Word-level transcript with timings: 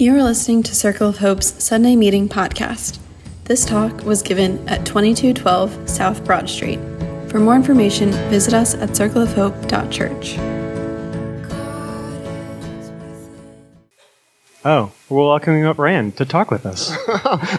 You 0.00 0.16
are 0.16 0.22
listening 0.22 0.62
to 0.62 0.74
Circle 0.74 1.10
of 1.10 1.18
Hope's 1.18 1.62
Sunday 1.62 1.94
Meeting 1.94 2.26
podcast. 2.26 2.98
This 3.44 3.66
talk 3.66 4.02
was 4.02 4.22
given 4.22 4.66
at 4.66 4.86
2212 4.86 5.86
South 5.86 6.24
Broad 6.24 6.48
Street. 6.48 6.78
For 7.28 7.38
more 7.38 7.54
information, 7.54 8.10
visit 8.30 8.54
us 8.54 8.74
at 8.74 8.92
circleofhope.church. 8.92 10.38
Oh, 14.64 14.90
we're 15.10 15.26
welcoming 15.26 15.66
up 15.66 15.78
Rand 15.78 16.16
to 16.16 16.24
talk 16.24 16.50
with 16.50 16.64
us. 16.64 16.96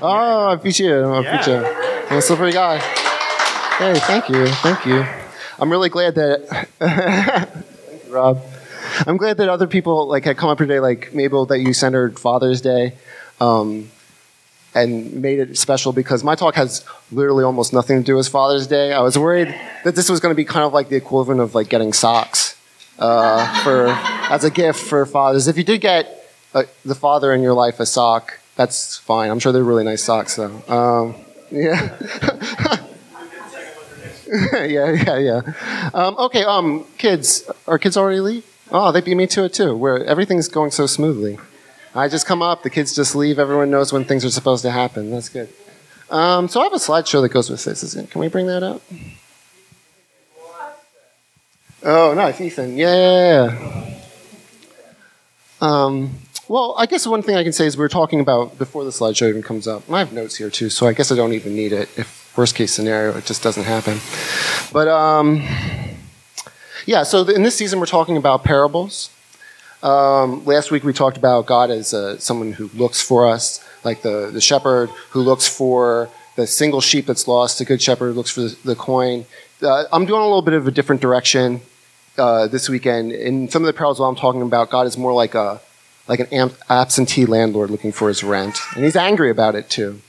oh, 0.02 0.48
I 0.50 0.56
appreciate 0.56 0.94
it. 0.94 1.04
I 1.04 1.20
appreciate 1.20 1.62
it. 1.62 2.12
I'm 2.12 2.18
a 2.18 2.22
slippery 2.24 2.54
guy. 2.54 2.80
Hey, 3.78 4.00
thank 4.00 4.30
you. 4.30 4.48
Thank 4.48 4.88
you. 4.88 5.06
I'm 5.60 5.70
really 5.70 5.90
glad 5.90 6.16
that. 6.16 6.68
thank 6.80 8.08
you, 8.08 8.16
Rob. 8.16 8.42
I'm 9.08 9.18
glad 9.18 9.38
that 9.38 9.50
other 9.50 9.68
people 9.68 10.08
like 10.08 10.26
had 10.26 10.38
come 10.38 10.50
up 10.50 10.58
today, 10.58 10.80
like 10.80 11.14
Mabel, 11.14 11.46
that 11.48 11.60
you 11.60 11.74
centered 11.74 12.20
Father's 12.20 12.62
Day, 12.62 12.94
um, 13.40 13.90
and 14.74 15.22
made 15.22 15.40
it 15.40 15.58
special 15.58 15.92
because 15.92 16.24
my 16.24 16.36
talk 16.36 16.56
has 16.56 16.86
literally 17.12 17.44
almost 17.44 17.74
nothing 17.74 17.98
to 17.98 18.04
do 18.04 18.16
with 18.16 18.28
Father's 18.28 18.68
Day. 18.68 18.94
I 18.94 19.02
was 19.02 19.18
worried 19.18 19.54
that 19.84 19.96
this 19.96 20.10
was 20.10 20.20
going 20.20 20.32
to 20.32 20.38
be 20.38 20.46
kind 20.46 20.66
of 20.66 20.74
like 20.74 20.90
the 20.90 20.96
equivalent 20.96 21.42
of 21.42 21.56
like 21.56 21.70
getting 21.70 21.94
socks 21.94 22.58
uh, 23.00 23.64
for 23.64 23.88
as 24.34 24.44
a 24.44 24.50
gift 24.50 24.80
for 24.80 25.06
fathers. 25.06 25.48
If 25.48 25.58
you 25.58 25.64
did 25.64 25.82
get 25.82 26.34
uh, 26.54 26.64
the 26.86 26.96
father 26.96 27.34
in 27.34 27.42
your 27.42 27.54
life 27.54 27.80
a 27.80 27.86
sock, 27.86 28.40
that's 28.56 28.98
fine. 28.98 29.30
I'm 29.32 29.40
sure 29.40 29.52
they're 29.52 29.64
really 29.64 29.84
nice 29.84 30.04
socks, 30.04 30.36
though. 30.36 30.62
Um, 30.68 31.16
yeah. 31.52 31.98
yeah, 34.64 34.92
yeah, 34.92 35.18
yeah. 35.18 35.42
Um, 35.94 36.16
okay, 36.18 36.44
um, 36.44 36.86
kids, 36.98 37.50
are 37.68 37.80
kids 37.80 37.98
already 37.98 38.20
leave? 38.20 38.51
Oh, 38.72 38.92
they 38.92 39.02
beat 39.02 39.16
me 39.16 39.28
to 39.28 39.44
it 39.44 39.54
too, 39.54 39.76
where 39.76 40.04
everything's 40.06 40.48
going 40.48 40.72
so 40.72 40.86
smoothly. 40.86 41.38
I 41.94 42.08
just 42.08 42.26
come 42.26 42.42
up, 42.42 42.64
the 42.64 42.70
kids 42.70 42.96
just 42.96 43.16
leave, 43.16 43.38
everyone 43.38 43.70
knows 43.70 43.92
when 43.92 44.06
things 44.06 44.24
are 44.24 44.30
supposed 44.30 44.64
to 44.64 44.72
happen. 44.72 45.12
That's 45.12 45.28
good. 45.28 45.50
Um, 46.10 46.48
so 46.48 46.62
I 46.62 46.64
have 46.64 46.74
a 46.74 46.78
slideshow 46.78 47.22
that 47.22 47.30
goes 47.30 47.50
with 47.50 47.64
this. 47.64 47.94
Can 48.10 48.22
we 48.22 48.30
bring 48.30 48.48
that 48.48 48.64
up? 48.64 48.82
Oh, 51.84 52.14
nice, 52.14 52.40
Ethan. 52.40 52.78
Yeah. 52.78 53.98
Um, 55.60 56.12
well, 56.48 56.76
I 56.78 56.86
guess 56.86 57.08
one 57.08 57.22
thing 57.24 57.36
I 57.36 57.44
can 57.44 57.54
say 57.54 57.66
is 57.66 57.78
we 57.78 57.86
are 57.86 57.90
talking 57.90 58.20
about 58.20 58.58
before 58.58 58.84
the 58.84 58.90
slideshow 58.90 59.30
even 59.30 59.42
comes 59.42 59.68
up. 59.68 59.88
and 59.88 59.96
I 59.96 60.00
have 60.00 60.14
notes 60.14 60.36
here 60.36 60.50
too, 60.50 60.70
so 60.70 60.88
I 60.88 60.94
guess 60.94 61.12
I 61.12 61.16
don't 61.16 61.34
even 61.34 61.56
need 61.56 61.72
it. 61.72 61.90
If 61.98 62.34
worst 62.38 62.56
case 62.56 62.74
scenario, 62.74 63.18
it 63.18 63.26
just 63.26 63.42
doesn't 63.42 63.64
happen. 63.64 64.00
But 64.74 64.88
um, 64.88 65.42
yeah, 66.86 67.04
so 67.04 67.28
in 67.28 67.44
this 67.44 67.56
season 67.56 67.80
we're 67.80 67.86
talking 67.86 68.18
about 68.18 68.44
parables. 68.44 69.10
Um, 69.84 70.46
last 70.46 70.72
week 70.72 70.84
we 70.84 70.94
talked 70.94 71.18
about 71.18 71.46
God 71.46 71.72
as 71.72 71.94
uh, 71.94 72.18
someone 72.20 72.54
who 72.54 72.70
looks 72.76 73.02
for 73.02 73.28
us, 73.28 73.66
like 73.84 74.02
the, 74.04 74.30
the 74.32 74.42
shepherd 74.42 74.90
who 75.12 75.22
looks 75.22 75.48
for 75.48 76.10
the 76.36 76.46
single 76.48 76.82
sheep 76.82 77.06
that's 77.06 77.28
lost, 77.28 77.60
the 77.60 77.66
good 77.66 77.82
shepherd 77.82 78.16
looks 78.16 78.30
for 78.30 78.42
the, 78.42 78.58
the 78.64 78.76
coin. 78.76 79.26
Uh, 79.62 79.86
I'm 79.92 80.06
doing 80.06 80.22
a 80.22 80.26
little 80.26 80.42
bit 80.42 80.54
of 80.54 80.68
a 80.68 80.72
different 80.72 81.02
direction 81.02 81.62
uh, 82.18 82.48
this 82.48 82.70
weekend. 82.70 83.12
In 83.12 83.50
some 83.50 83.64
of 83.64 83.68
the 83.68 83.74
parables 83.74 84.00
I'm 84.00 84.16
talking 84.16 84.42
about, 84.42 84.70
God 84.70 84.88
is 84.88 84.98
more 84.98 85.14
like 85.14 85.36
a 85.36 85.62
like 86.08 86.32
an 86.32 86.52
absentee 86.70 87.26
landlord 87.26 87.70
looking 87.70 87.92
for 87.92 88.08
his 88.08 88.24
rent, 88.24 88.60
and 88.76 88.84
he's 88.84 88.96
angry 88.96 89.30
about 89.30 89.56
it 89.56 89.70
too. 89.70 90.02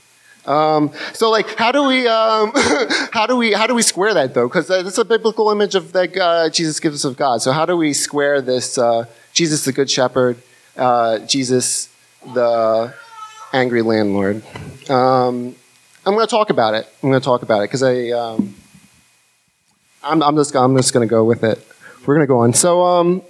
Um, 0.45 0.91
so, 1.13 1.29
like, 1.29 1.55
how 1.57 1.71
do 1.71 1.83
we 1.83 2.07
um, 2.07 2.51
how 3.11 3.25
do 3.25 3.35
we 3.35 3.53
how 3.53 3.67
do 3.67 3.75
we 3.75 3.81
square 3.81 4.13
that 4.13 4.33
though? 4.33 4.47
Because 4.47 4.67
that's 4.67 4.97
a 4.97 5.05
biblical 5.05 5.49
image 5.51 5.75
of 5.75 5.93
that 5.93 6.17
uh, 6.17 6.49
Jesus 6.49 6.79
gives 6.79 7.05
us 7.05 7.09
of 7.09 7.17
God. 7.17 7.41
So, 7.41 7.51
how 7.51 7.65
do 7.65 7.77
we 7.77 7.93
square 7.93 8.41
this 8.41 8.77
uh, 8.77 9.05
Jesus 9.33 9.65
the 9.65 9.71
good 9.71 9.89
shepherd, 9.89 10.37
uh, 10.75 11.19
Jesus 11.19 11.89
the 12.33 12.93
angry 13.53 13.81
landlord? 13.81 14.43
Um, 14.89 15.55
I'm 16.05 16.13
going 16.13 16.25
to 16.25 16.29
talk 16.29 16.49
about 16.49 16.73
it. 16.73 16.87
I'm 17.01 17.09
going 17.09 17.21
to 17.21 17.25
talk 17.25 17.43
about 17.43 17.61
it 17.61 17.69
because 17.69 17.83
I 17.83 18.09
um, 18.09 18.55
I'm, 20.03 20.21
I'm, 20.21 20.35
just 20.35 20.53
I'm 20.55 20.75
just 20.75 20.93
going 20.93 21.07
to 21.07 21.09
go 21.09 21.23
with 21.23 21.43
it. 21.45 21.65
We're 22.05 22.15
going 22.15 22.27
to 22.27 22.27
go 22.27 22.39
on. 22.39 22.53
So 22.53 22.81
um, 22.83 23.21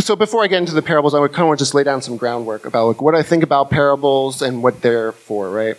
so 0.00 0.16
before 0.16 0.42
I 0.42 0.48
get 0.48 0.58
into 0.58 0.74
the 0.74 0.82
parables, 0.82 1.14
I 1.14 1.20
would 1.20 1.30
kind 1.30 1.42
of 1.42 1.48
want 1.48 1.60
to 1.60 1.64
just 1.64 1.74
lay 1.74 1.84
down 1.84 2.02
some 2.02 2.16
groundwork 2.16 2.66
about 2.66 2.88
like 2.88 3.02
what 3.02 3.14
I 3.14 3.22
think 3.22 3.44
about 3.44 3.70
parables 3.70 4.42
and 4.42 4.64
what 4.64 4.82
they're 4.82 5.12
for, 5.12 5.48
right? 5.48 5.76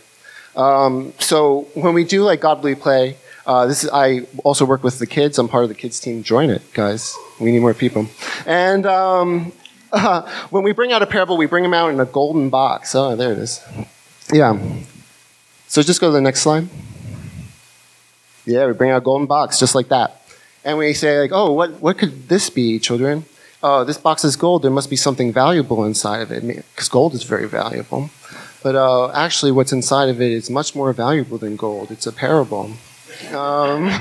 Um, 0.55 1.13
so 1.19 1.67
when 1.73 1.93
we 1.93 2.03
do 2.03 2.23
like 2.23 2.41
godly 2.41 2.75
play, 2.75 3.17
uh, 3.45 3.65
this 3.65 3.83
is 3.83 3.89
I 3.91 4.21
also 4.43 4.65
work 4.65 4.83
with 4.83 4.99
the 4.99 5.07
kids. 5.07 5.37
I'm 5.37 5.47
part 5.47 5.63
of 5.63 5.69
the 5.69 5.75
kids 5.75 5.99
team. 5.99 6.23
Join 6.23 6.49
it, 6.49 6.61
guys. 6.73 7.15
We 7.39 7.51
need 7.51 7.59
more 7.59 7.73
people. 7.73 8.07
And 8.45 8.85
um, 8.85 9.51
uh, 9.91 10.29
when 10.49 10.63
we 10.63 10.71
bring 10.71 10.91
out 10.91 11.01
a 11.01 11.07
parable, 11.07 11.37
we 11.37 11.45
bring 11.45 11.63
them 11.63 11.73
out 11.73 11.89
in 11.89 11.99
a 11.99 12.05
golden 12.05 12.49
box. 12.49 12.95
Oh, 12.95 13.15
there 13.15 13.31
it 13.31 13.39
is. 13.39 13.61
Yeah. 14.31 14.57
So 15.67 15.81
just 15.81 15.99
go 15.99 16.07
to 16.07 16.13
the 16.13 16.21
next 16.21 16.41
slide. 16.41 16.67
Yeah, 18.45 18.67
we 18.67 18.73
bring 18.73 18.91
out 18.91 18.97
a 18.97 19.01
golden 19.01 19.25
box 19.27 19.57
just 19.57 19.73
like 19.73 19.87
that, 19.87 20.21
and 20.65 20.77
we 20.77 20.93
say 20.93 21.21
like, 21.21 21.31
oh, 21.33 21.53
what 21.53 21.79
what 21.81 21.97
could 21.97 22.27
this 22.27 22.49
be, 22.49 22.77
children? 22.77 23.25
oh, 23.63 23.83
this 23.85 23.97
box 23.97 24.23
is 24.25 24.35
gold, 24.35 24.61
there 24.61 24.71
must 24.71 24.89
be 24.89 24.95
something 24.95 25.31
valuable 25.31 25.85
inside 25.85 26.21
of 26.21 26.31
it, 26.31 26.45
because 26.45 26.89
gold 26.89 27.13
is 27.13 27.23
very 27.23 27.47
valuable. 27.47 28.09
But 28.63 28.75
uh, 28.75 29.11
actually, 29.11 29.51
what's 29.51 29.73
inside 29.73 30.07
of 30.07 30.21
it 30.21 30.31
is 30.31 30.49
much 30.49 30.73
more 30.73 30.93
valuable 30.93 31.37
than 31.37 31.57
gold. 31.57 31.91
It's 31.91 32.07
a 32.07 32.13
parable. 32.13 32.71
Um, 33.33 33.87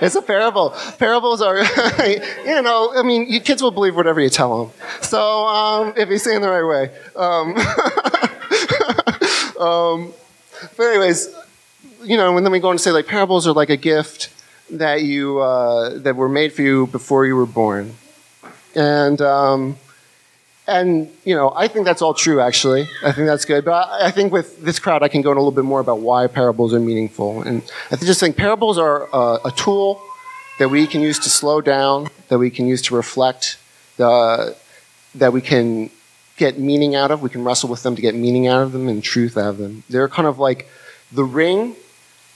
it's 0.00 0.14
a 0.14 0.22
parable. 0.22 0.74
Parables 0.98 1.40
are, 1.40 1.58
you 1.58 2.62
know, 2.62 2.92
I 2.94 3.02
mean, 3.02 3.40
kids 3.40 3.62
will 3.62 3.70
believe 3.70 3.96
whatever 3.96 4.20
you 4.20 4.28
tell 4.28 4.66
them. 4.66 4.74
So 5.00 5.46
um, 5.46 5.94
if 5.96 6.10
you 6.10 6.18
say 6.18 6.36
it 6.36 6.40
the 6.40 6.50
right 6.50 6.62
way. 6.62 6.90
Um, 7.16 7.56
um, 9.66 10.12
but 10.76 10.84
anyways, 10.84 11.34
you 12.02 12.18
know, 12.18 12.36
and 12.36 12.44
then 12.44 12.52
we 12.52 12.60
go 12.60 12.68
on 12.68 12.76
to 12.76 12.82
say 12.82 12.90
like 12.90 13.06
parables 13.06 13.46
are 13.46 13.52
like 13.52 13.70
a 13.70 13.78
gift 13.78 14.28
that 14.70 15.02
you 15.02 15.40
uh, 15.40 15.98
that 15.98 16.16
were 16.16 16.28
made 16.28 16.52
for 16.52 16.62
you 16.62 16.86
before 16.88 17.26
you 17.26 17.34
were 17.34 17.46
born. 17.46 17.96
And, 18.74 19.20
um, 19.20 19.76
and, 20.66 21.10
you 21.24 21.34
know, 21.34 21.52
I 21.54 21.68
think 21.68 21.84
that's 21.84 22.00
all 22.00 22.14
true, 22.14 22.40
actually. 22.40 22.88
I 23.02 23.12
think 23.12 23.26
that's 23.26 23.44
good. 23.44 23.64
But 23.64 23.88
I, 23.90 24.10
think 24.10 24.32
with 24.32 24.62
this 24.62 24.78
crowd, 24.78 25.02
I 25.02 25.08
can 25.08 25.20
go 25.20 25.30
in 25.30 25.36
a 25.36 25.40
little 25.40 25.52
bit 25.52 25.64
more 25.64 25.80
about 25.80 26.00
why 26.00 26.26
parables 26.26 26.72
are 26.72 26.80
meaningful. 26.80 27.42
And 27.42 27.62
I 27.90 27.96
just 27.96 28.20
think 28.20 28.36
parables 28.36 28.78
are 28.78 29.08
uh, 29.14 29.38
a 29.44 29.50
tool 29.50 30.00
that 30.58 30.70
we 30.70 30.86
can 30.86 31.02
use 31.02 31.18
to 31.20 31.30
slow 31.30 31.60
down, 31.60 32.08
that 32.28 32.38
we 32.38 32.48
can 32.48 32.66
use 32.66 32.80
to 32.82 32.96
reflect, 32.96 33.58
uh, 33.98 34.52
that 35.14 35.32
we 35.32 35.40
can 35.40 35.90
get 36.36 36.58
meaning 36.58 36.94
out 36.94 37.10
of. 37.10 37.22
We 37.22 37.28
can 37.28 37.44
wrestle 37.44 37.68
with 37.68 37.82
them 37.82 37.94
to 37.96 38.02
get 38.02 38.14
meaning 38.14 38.46
out 38.46 38.62
of 38.62 38.72
them 38.72 38.88
and 38.88 39.02
truth 39.02 39.36
out 39.36 39.50
of 39.50 39.58
them. 39.58 39.84
They're 39.90 40.08
kind 40.08 40.26
of 40.26 40.38
like 40.38 40.68
the 41.12 41.24
ring 41.24 41.76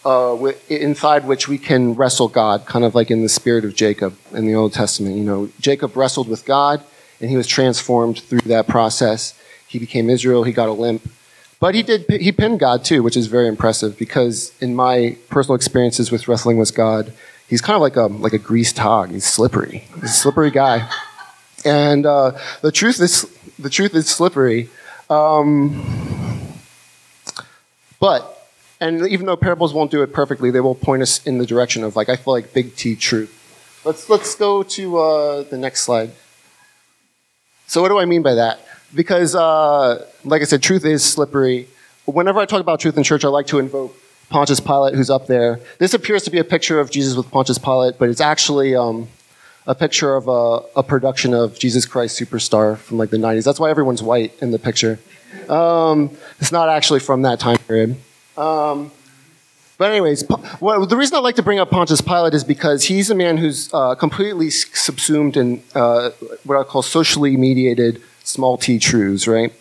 uh, 0.04 0.52
inside 0.68 1.26
which 1.26 1.48
we 1.48 1.58
can 1.58 1.94
wrestle 1.94 2.28
God, 2.28 2.66
kind 2.66 2.84
of 2.84 2.94
like 2.94 3.10
in 3.10 3.22
the 3.22 3.28
spirit 3.28 3.64
of 3.64 3.74
Jacob 3.74 4.16
in 4.32 4.46
the 4.46 4.54
Old 4.54 4.72
Testament. 4.72 5.16
You 5.16 5.24
know, 5.24 5.50
Jacob 5.60 5.96
wrestled 5.96 6.28
with 6.28 6.44
God, 6.44 6.82
and 7.20 7.30
he 7.30 7.36
was 7.36 7.46
transformed 7.46 8.20
through 8.20 8.40
that 8.40 8.66
process. 8.66 9.38
He 9.66 9.78
became 9.78 10.08
Israel. 10.08 10.44
He 10.44 10.52
got 10.52 10.68
a 10.68 10.72
limp, 10.72 11.08
but 11.60 11.74
he 11.74 11.82
did. 11.82 12.06
He 12.08 12.32
pinned 12.32 12.60
God 12.60 12.84
too, 12.84 13.02
which 13.02 13.16
is 13.16 13.26
very 13.26 13.48
impressive 13.48 13.98
because 13.98 14.52
in 14.60 14.74
my 14.74 15.16
personal 15.28 15.56
experiences 15.56 16.10
with 16.10 16.28
wrestling 16.28 16.56
with 16.56 16.74
God, 16.74 17.12
he's 17.48 17.60
kind 17.60 17.74
of 17.74 17.82
like 17.82 17.96
a 17.96 18.06
like 18.06 18.32
a 18.32 18.38
greased 18.38 18.78
hog. 18.78 19.10
He's 19.10 19.26
slippery. 19.26 19.88
He's 19.94 20.04
a 20.04 20.08
slippery 20.08 20.50
guy, 20.50 20.88
and 21.64 22.06
uh, 22.06 22.38
the 22.62 22.72
truth 22.72 23.00
is 23.00 23.28
the 23.58 23.70
truth 23.70 23.94
is 23.94 24.08
slippery. 24.08 24.70
Um, 25.10 26.54
but 28.00 28.46
and 28.80 29.06
even 29.08 29.26
though 29.26 29.36
parables 29.36 29.74
won't 29.74 29.90
do 29.90 30.02
it 30.02 30.12
perfectly, 30.12 30.50
they 30.50 30.60
will 30.60 30.74
point 30.74 31.02
us 31.02 31.26
in 31.26 31.38
the 31.38 31.46
direction 31.46 31.82
of 31.82 31.96
like 31.96 32.08
I 32.08 32.16
feel 32.16 32.34
like 32.34 32.52
big 32.52 32.76
T 32.76 32.94
truth. 32.94 33.34
Let's 33.84 34.08
let's 34.08 34.34
go 34.34 34.62
to 34.62 34.98
uh, 34.98 35.42
the 35.42 35.58
next 35.58 35.82
slide. 35.82 36.12
So 37.68 37.82
what 37.82 37.90
do 37.90 37.98
I 37.98 38.06
mean 38.06 38.22
by 38.22 38.34
that? 38.34 38.60
Because 38.94 39.34
uh, 39.34 40.06
like 40.24 40.40
I 40.40 40.46
said, 40.46 40.62
truth 40.62 40.86
is 40.86 41.04
slippery. 41.04 41.68
Whenever 42.06 42.40
I 42.40 42.46
talk 42.46 42.62
about 42.62 42.80
truth 42.80 42.96
in 42.96 43.04
church, 43.04 43.26
I 43.26 43.28
like 43.28 43.46
to 43.48 43.58
invoke 43.58 43.94
Pontius 44.30 44.58
Pilate, 44.58 44.94
who's 44.94 45.10
up 45.10 45.26
there. 45.26 45.60
This 45.78 45.92
appears 45.92 46.22
to 46.22 46.30
be 46.30 46.38
a 46.38 46.44
picture 46.44 46.80
of 46.80 46.90
Jesus 46.90 47.14
with 47.14 47.30
Pontius 47.30 47.58
Pilate, 47.58 47.98
but 47.98 48.08
it's 48.08 48.22
actually 48.22 48.74
um, 48.74 49.08
a 49.66 49.74
picture 49.74 50.16
of 50.16 50.28
a, 50.28 50.80
a, 50.80 50.82
production 50.82 51.34
of 51.34 51.58
Jesus 51.58 51.84
Christ 51.84 52.18
Superstar 52.18 52.78
from 52.78 52.96
like 52.96 53.10
the 53.10 53.18
90s. 53.18 53.44
That's 53.44 53.60
why 53.60 53.68
everyone's 53.68 54.02
white 54.02 54.32
in 54.40 54.50
the 54.50 54.58
picture. 54.58 54.98
Um, 55.50 56.16
it's 56.40 56.50
not 56.50 56.70
actually 56.70 57.00
from 57.00 57.20
that 57.22 57.38
time 57.38 57.58
period. 57.58 57.96
Um, 58.38 58.90
but 59.78 59.90
anyways, 59.90 60.26
the 60.26 60.96
reason 60.96 61.16
I 61.16 61.20
like 61.20 61.36
to 61.36 61.42
bring 61.42 61.60
up 61.60 61.70
Pontius 61.70 62.00
Pilate 62.00 62.34
is 62.34 62.42
because 62.42 62.84
he's 62.84 63.10
a 63.10 63.14
man 63.14 63.36
who's 63.36 63.72
uh, 63.72 63.94
completely 63.94 64.50
subsumed 64.50 65.36
in 65.36 65.62
uh, 65.74 66.10
what 66.44 66.58
I 66.58 66.64
call 66.64 66.82
socially 66.82 67.36
mediated 67.36 68.02
small 68.24 68.58
t 68.58 68.80
truths, 68.80 69.28
right? 69.28 69.52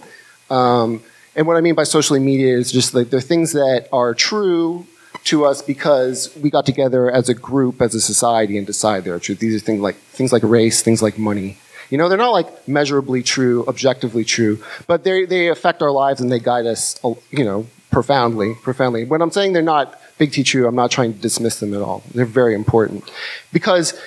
Um, 0.49 1.03
and 1.35 1.45
what 1.45 1.55
I 1.55 1.61
mean 1.61 1.75
by 1.75 1.83
socially 1.83 2.19
mediated 2.19 2.59
is 2.59 2.71
just 2.71 2.95
like 2.95 3.11
they're 3.11 3.21
things 3.21 3.53
that 3.53 3.87
are 3.93 4.15
true 4.15 4.87
to 5.25 5.45
us 5.45 5.61
because 5.61 6.35
we 6.37 6.49
got 6.49 6.65
together 6.65 7.11
as 7.11 7.29
a 7.29 7.33
group, 7.35 7.79
as 7.79 7.93
a 7.93 8.01
society, 8.01 8.57
and 8.57 8.65
decided 8.65 9.03
they're 9.03 9.19
true. 9.19 9.35
These 9.35 9.61
are 9.61 9.63
things 9.63 9.81
like 9.81 9.95
things 9.95 10.33
like 10.33 10.41
race, 10.43 10.81
things 10.81 11.01
like 11.01 11.19
money. 11.19 11.57
You 11.91 11.97
know, 11.97 12.09
they're 12.09 12.17
not 12.17 12.31
like 12.31 12.67
measurably 12.67 13.21
true, 13.21 13.65
objectively 13.67 14.25
true, 14.25 14.63
but 14.87 15.03
they 15.03 15.25
they 15.25 15.49
affect 15.49 15.83
our 15.83 15.91
lives 15.91 16.21
and 16.21 16.31
they 16.31 16.39
guide 16.39 16.65
us, 16.65 16.99
uh, 17.03 17.13
you 17.29 17.45
know, 17.45 17.67
profoundly, 17.91 18.55
profoundly. 18.55 19.05
When 19.05 19.21
I'm 19.21 19.31
saying 19.31 19.53
they're 19.53 19.61
not 19.61 19.96
big 20.17 20.31
T 20.31 20.43
true, 20.43 20.67
I'm 20.67 20.75
not 20.75 20.91
trying 20.91 21.13
to 21.13 21.19
dismiss 21.19 21.59
them 21.59 21.73
at 21.73 21.81
all. 21.81 22.03
They're 22.13 22.25
very 22.25 22.55
important 22.55 23.09
because 23.53 23.99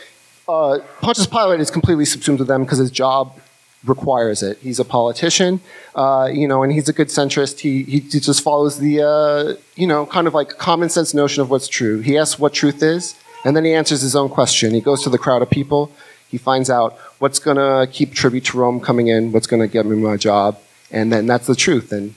uh, 0.49 0.79
Pontius 1.01 1.27
Pilate 1.27 1.61
is 1.61 1.71
completely 1.71 2.05
subsumed 2.05 2.39
to 2.39 2.45
them 2.45 2.65
because 2.65 2.79
his 2.79 2.91
job 2.91 3.39
requires 3.85 4.43
it. 4.43 4.59
He's 4.59 4.79
a 4.79 4.85
politician, 4.85 5.61
uh, 5.95 6.29
you 6.33 6.47
know, 6.47 6.63
and 6.63 6.73
he's 6.73 6.89
a 6.89 6.93
good 6.93 7.09
centrist. 7.09 7.61
He, 7.61 7.83
he 7.85 8.01
just 8.01 8.43
follows 8.43 8.79
the, 8.79 9.03
uh, 9.03 9.61
you 9.77 9.87
know, 9.87 10.07
kind 10.07 10.27
of 10.27 10.35
like 10.35 10.51
common 10.59 10.89
sense 10.89 11.15
notion 11.15 11.43
of 11.43 11.51
what's 11.51 11.69
true. 11.69 12.01
He 12.01 12.19
asks 12.19 12.39
what 12.39 12.53
truth 12.53 12.83
is, 12.83 13.15
and 13.45 13.57
then 13.57 13.65
he 13.65 13.73
answers 13.73 14.03
his 14.03 14.15
own 14.15 14.29
question. 14.29 14.75
He 14.75 14.81
goes 14.81 15.03
to 15.05 15.11
the 15.11 15.19
crowd 15.19 15.41
of 15.41 15.51
people. 15.51 15.91
He 16.29 16.37
finds 16.37 16.69
out 16.69 16.99
what's 17.19 17.39
going 17.39 17.57
to 17.57 17.91
keep 17.91 18.13
tribute 18.13 18.45
to 18.47 18.59
Rome 18.59 18.81
coming 18.81 19.09
in, 19.09 19.33
what's 19.33 19.47
going 19.47 19.63
to 19.63 19.69
get 19.69 19.87
me 19.87 19.97
my 19.97 20.17
job, 20.17 20.59
and 20.91 21.13
then 21.13 21.27
that's 21.27 21.47
the 21.47 21.57
truth. 21.57 21.91
And 21.91 22.15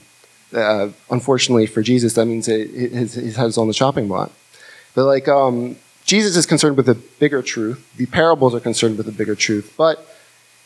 uh, 0.54 0.90
unfortunately 1.10 1.66
for 1.66 1.82
Jesus, 1.82 2.14
that 2.14 2.26
means 2.26 2.48
it, 2.48 2.70
it, 2.72 2.92
his, 2.92 3.58
on 3.58 3.68
the 3.68 3.74
chopping 3.74 4.08
block. 4.08 4.30
But 4.94 5.04
like, 5.06 5.28
um, 5.28 5.76
Jesus 6.04 6.36
is 6.36 6.46
concerned 6.46 6.76
with 6.76 6.86
the 6.86 6.94
bigger 6.94 7.42
truth. 7.42 7.94
The 7.96 8.06
parables 8.06 8.54
are 8.54 8.60
concerned 8.60 8.96
with 8.96 9.06
the 9.06 9.12
bigger 9.12 9.34
truth. 9.34 9.74
But 9.76 10.06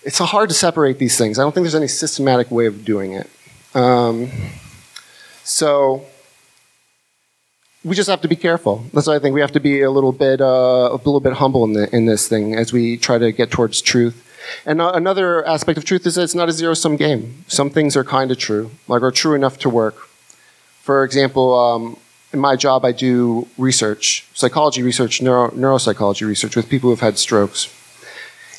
it's 0.03 0.19
hard 0.19 0.49
to 0.49 0.55
separate 0.55 0.99
these 0.99 1.17
things. 1.17 1.39
I 1.39 1.43
don't 1.43 1.53
think 1.53 1.65
there's 1.65 1.75
any 1.75 1.89
systematic 1.89 2.51
way 2.51 2.67
of 2.67 2.85
doing 2.85 3.13
it. 3.13 3.31
Um, 3.75 4.31
so 5.45 6.05
we 7.85 7.95
just 7.95 8.09
have 8.09 8.21
to 8.23 8.29
be 8.29 8.37
careful. 8.37 8.85
That's 8.93 9.07
why 9.07 9.17
I 9.17 9.19
think 9.19 9.35
we 9.35 9.41
have 9.41 9.53
to 9.53 9.61
be 9.61 9.83
a 9.83 9.91
little 9.91 10.13
bit, 10.13 10.41
uh, 10.41 10.89
a 10.91 10.97
little 10.97 11.21
bit 11.21 11.35
humble 11.35 11.65
in, 11.65 11.73
the, 11.73 11.95
in 11.95 12.07
this 12.07 12.29
thing 12.29 12.55
as 12.55 12.73
we 12.73 12.97
try 12.97 13.19
to 13.19 13.33
get 13.33 13.51
towards 13.51 13.81
truth. 13.81 14.25
And 14.65 14.81
uh, 14.81 14.93
another 14.95 15.47
aspect 15.47 15.79
of 15.79 15.85
truth 15.85 16.07
is 16.07 16.15
that 16.15 16.23
it's 16.23 16.35
not 16.35 16.49
a 16.49 16.53
zero-sum 16.53 16.97
game. 16.97 17.45
Some 17.49 17.71
things 17.71 17.97
are 17.97 18.05
kind 18.05 18.31
of 18.31 18.39
true, 18.39 18.71
like 18.87 19.03
are 19.03 19.11
true 19.11 19.35
enough 19.35 19.59
to 19.59 19.71
work. 19.71 19.97
For 20.83 21.05
example, 21.05 21.59
um, 21.59 21.97
in 22.33 22.41
my 22.41 22.57
job, 22.57 22.85
I 22.85 22.93
do 22.93 23.49
research, 23.57 24.27
psychology 24.35 24.83
research, 24.83 25.23
neuro, 25.23 25.51
neuropsychology 25.51 26.27
research 26.27 26.57
with 26.57 26.69
people 26.69 26.91
who've 26.91 27.01
had 27.01 27.19
strokes. 27.19 27.75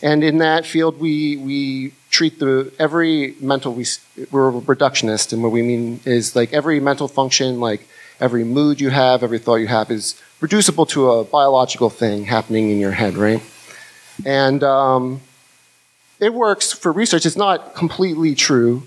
And 0.01 0.23
in 0.23 0.37
that 0.37 0.65
field, 0.65 0.99
we, 0.99 1.37
we 1.37 1.93
treat 2.09 2.39
the 2.39 2.71
every 2.79 3.35
mental 3.41 3.73
we, 3.73 3.85
we're 4.31 4.51
reductionist, 4.51 5.33
and 5.33 5.43
what 5.43 5.51
we 5.51 5.61
mean 5.61 5.99
is 6.05 6.35
like 6.35 6.53
every 6.53 6.79
mental 6.79 7.07
function, 7.07 7.59
like 7.59 7.87
every 8.19 8.43
mood 8.43 8.79
you 8.79 8.89
have, 8.89 9.23
every 9.23 9.39
thought 9.39 9.55
you 9.55 9.67
have, 9.67 9.91
is 9.91 10.19
reducible 10.39 10.85
to 10.85 11.11
a 11.11 11.23
biological 11.23 11.89
thing 11.89 12.25
happening 12.25 12.69
in 12.69 12.79
your 12.79 12.91
head, 12.91 13.15
right? 13.15 13.41
And 14.25 14.63
um, 14.63 15.21
it 16.19 16.33
works 16.33 16.71
for 16.71 16.91
research. 16.91 17.25
It's 17.25 17.37
not 17.37 17.75
completely 17.75 18.35
true. 18.35 18.83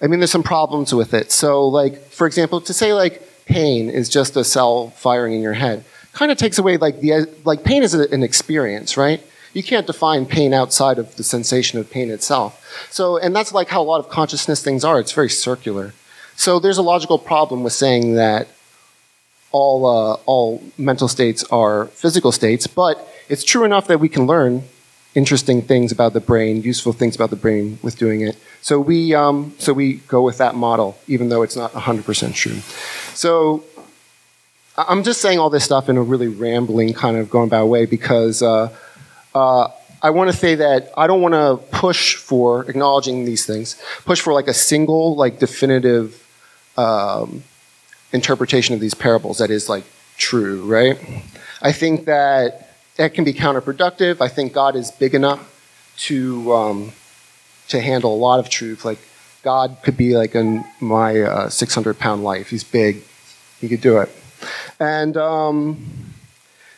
I 0.00 0.06
mean, 0.06 0.20
there's 0.20 0.32
some 0.32 0.42
problems 0.42 0.92
with 0.92 1.14
it. 1.14 1.30
So, 1.30 1.66
like, 1.66 2.00
for 2.08 2.26
example, 2.26 2.60
to 2.62 2.72
say 2.72 2.92
like 2.92 3.22
pain 3.44 3.88
is 3.88 4.08
just 4.08 4.36
a 4.36 4.44
cell 4.44 4.90
firing 4.90 5.34
in 5.34 5.42
your 5.42 5.52
head 5.52 5.84
kind 6.12 6.30
of 6.30 6.38
takes 6.38 6.58
away 6.58 6.76
like 6.76 7.00
the 7.00 7.28
like 7.44 7.64
pain 7.64 7.82
is 7.82 7.94
an 7.94 8.22
experience, 8.22 8.96
right? 8.96 9.24
You 9.54 9.62
can't 9.62 9.86
define 9.86 10.24
pain 10.26 10.54
outside 10.54 10.98
of 10.98 11.16
the 11.16 11.24
sensation 11.24 11.78
of 11.78 11.90
pain 11.90 12.10
itself. 12.10 12.86
So, 12.90 13.18
and 13.18 13.34
that's 13.36 13.52
like 13.52 13.68
how 13.68 13.82
a 13.82 13.84
lot 13.84 13.98
of 13.98 14.08
consciousness 14.08 14.62
things 14.62 14.84
are. 14.84 14.98
It's 14.98 15.12
very 15.12 15.28
circular. 15.28 15.92
So 16.36 16.58
there's 16.58 16.78
a 16.78 16.82
logical 16.82 17.18
problem 17.18 17.62
with 17.62 17.74
saying 17.74 18.14
that 18.14 18.48
all 19.50 19.84
uh, 19.86 20.14
all 20.26 20.62
mental 20.78 21.08
states 21.08 21.44
are 21.44 21.86
physical 21.86 22.32
states, 22.32 22.66
but 22.66 23.06
it's 23.28 23.44
true 23.44 23.64
enough 23.64 23.86
that 23.88 24.00
we 24.00 24.08
can 24.08 24.26
learn 24.26 24.64
interesting 25.14 25.62
things 25.62 25.92
about 25.92 26.12
the 26.12 26.20
brain, 26.20 26.62
useful 26.62 26.92
things 26.92 27.14
about 27.14 27.30
the 27.30 27.36
brain 27.36 27.78
with 27.82 27.98
doing 27.98 28.22
it. 28.22 28.36
So 28.60 28.80
we 28.80 29.14
um, 29.14 29.54
so 29.58 29.72
we 29.72 29.94
go 30.08 30.22
with 30.22 30.38
that 30.38 30.54
model, 30.54 30.96
even 31.06 31.28
though 31.28 31.42
it's 31.42 31.56
not 31.56 31.72
100% 31.72 32.34
true. 32.34 32.60
So 33.14 33.64
I'm 34.76 35.02
just 35.02 35.20
saying 35.20 35.38
all 35.38 35.50
this 35.50 35.64
stuff 35.64 35.88
in 35.88 35.96
a 35.96 36.02
really 36.02 36.28
rambling 36.28 36.94
kind 36.94 37.16
of 37.16 37.30
going 37.30 37.48
by 37.48 37.62
way 37.62 37.86
because. 37.86 38.42
Uh, 38.42 38.74
uh, 39.34 39.68
I 40.04 40.10
want 40.10 40.32
to 40.32 40.36
say 40.36 40.56
that 40.56 40.92
I 40.96 41.06
don't 41.06 41.22
want 41.22 41.34
to 41.34 41.64
push 41.70 42.16
for 42.16 42.68
acknowledging 42.68 43.24
these 43.24 43.46
things, 43.46 43.80
push 44.04 44.20
for 44.20 44.32
like 44.32 44.48
a 44.48 44.54
single, 44.54 45.14
like 45.14 45.38
definitive 45.38 46.26
um, 46.76 47.44
interpretation 48.12 48.74
of 48.74 48.80
these 48.80 48.94
parables 48.94 49.38
that 49.38 49.50
is 49.50 49.68
like 49.68 49.84
true, 50.16 50.64
right? 50.64 50.98
I 51.62 51.70
think 51.70 52.06
that 52.06 52.71
that 52.96 53.14
can 53.14 53.24
be 53.24 53.32
counterproductive. 53.32 54.20
I 54.20 54.28
think 54.28 54.52
God 54.52 54.76
is 54.76 54.90
big 54.90 55.14
enough 55.14 55.48
to 55.98 56.52
um, 56.52 56.92
to 57.68 57.80
handle 57.80 58.14
a 58.14 58.16
lot 58.16 58.38
of 58.38 58.48
truth. 58.48 58.84
Like 58.84 58.98
God 59.42 59.78
could 59.82 59.96
be 59.96 60.16
like 60.16 60.34
in 60.34 60.64
my 60.80 61.20
uh, 61.20 61.48
600 61.48 61.98
pound 61.98 62.22
life. 62.22 62.50
He's 62.50 62.64
big. 62.64 63.02
He 63.60 63.68
could 63.68 63.80
do 63.80 63.98
it. 63.98 64.10
And 64.78 65.16
um, 65.16 66.12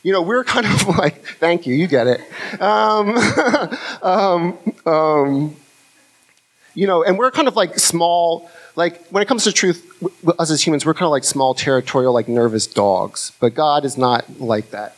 you 0.04 0.12
know, 0.12 0.22
we're 0.22 0.44
kind 0.44 0.66
of 0.66 0.86
like, 0.98 1.24
thank 1.24 1.66
you, 1.66 1.74
you 1.74 1.88
get 1.88 2.06
it. 2.06 2.20
Um, 2.60 3.16
um, 4.02 4.58
um, 4.86 5.56
you 6.74 6.86
know, 6.86 7.02
and 7.02 7.18
we're 7.18 7.30
kind 7.30 7.48
of 7.48 7.56
like 7.56 7.78
small, 7.78 8.50
like 8.76 9.06
when 9.08 9.22
it 9.22 9.26
comes 9.26 9.44
to 9.44 9.52
truth, 9.52 9.82
us 10.38 10.50
as 10.50 10.64
humans, 10.64 10.84
we're 10.84 10.94
kind 10.94 11.06
of 11.06 11.10
like 11.10 11.24
small, 11.24 11.54
territorial, 11.54 12.12
like 12.12 12.28
nervous 12.28 12.66
dogs. 12.66 13.32
But 13.40 13.54
God 13.54 13.84
is 13.84 13.96
not 13.96 14.40
like 14.40 14.70
that. 14.70 14.96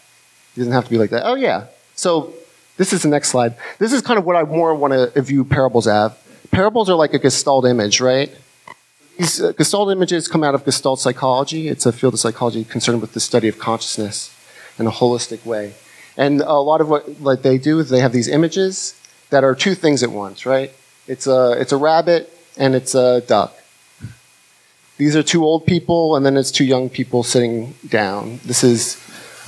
He 0.56 0.62
doesn't 0.62 0.72
have 0.72 0.84
to 0.84 0.90
be 0.90 0.98
like 0.98 1.10
that. 1.10 1.22
Oh, 1.24 1.34
yeah. 1.34 1.66
So 1.94 2.32
this 2.76 2.92
is 2.92 3.02
the 3.02 3.08
next 3.08 3.28
slide. 3.28 3.54
This 3.78 3.92
is 3.92 4.02
kind 4.02 4.18
of 4.18 4.24
what 4.24 4.36
I 4.36 4.42
more 4.42 4.74
want 4.74 4.92
to 4.92 5.22
view 5.22 5.44
parables 5.44 5.86
as. 5.86 6.12
Parables 6.50 6.90
are 6.90 6.96
like 6.96 7.14
a 7.14 7.18
gestalt 7.18 7.66
image, 7.66 8.00
right? 8.00 8.34
These 9.18 9.40
uh, 9.40 9.52
gestalt 9.52 9.92
images 9.92 10.28
come 10.28 10.42
out 10.42 10.54
of 10.54 10.64
gestalt 10.64 10.98
psychology. 10.98 11.68
It's 11.68 11.86
a 11.86 11.92
field 11.92 12.14
of 12.14 12.20
psychology 12.20 12.64
concerned 12.64 13.00
with 13.00 13.12
the 13.12 13.20
study 13.20 13.48
of 13.48 13.58
consciousness 13.58 14.34
in 14.78 14.86
a 14.86 14.90
holistic 14.90 15.44
way. 15.44 15.74
And 16.16 16.40
a 16.40 16.54
lot 16.54 16.80
of 16.80 16.88
what 16.88 17.20
like 17.20 17.42
they 17.42 17.58
do 17.58 17.78
is 17.78 17.90
they 17.90 18.00
have 18.00 18.12
these 18.12 18.28
images 18.28 18.98
that 19.30 19.44
are 19.44 19.54
two 19.54 19.74
things 19.74 20.02
at 20.02 20.10
once, 20.10 20.46
right? 20.46 20.72
It's 21.06 21.26
a 21.26 21.52
it's 21.52 21.72
a 21.72 21.76
rabbit 21.76 22.32
and 22.56 22.74
it's 22.74 22.94
a 22.94 23.20
duck. 23.20 23.54
These 24.96 25.14
are 25.14 25.22
two 25.22 25.44
old 25.44 25.66
people 25.66 26.16
and 26.16 26.24
then 26.24 26.36
it's 26.38 26.50
two 26.50 26.64
young 26.64 26.88
people 26.88 27.22
sitting 27.22 27.74
down. 27.86 28.40
This 28.44 28.64
is 28.64 28.96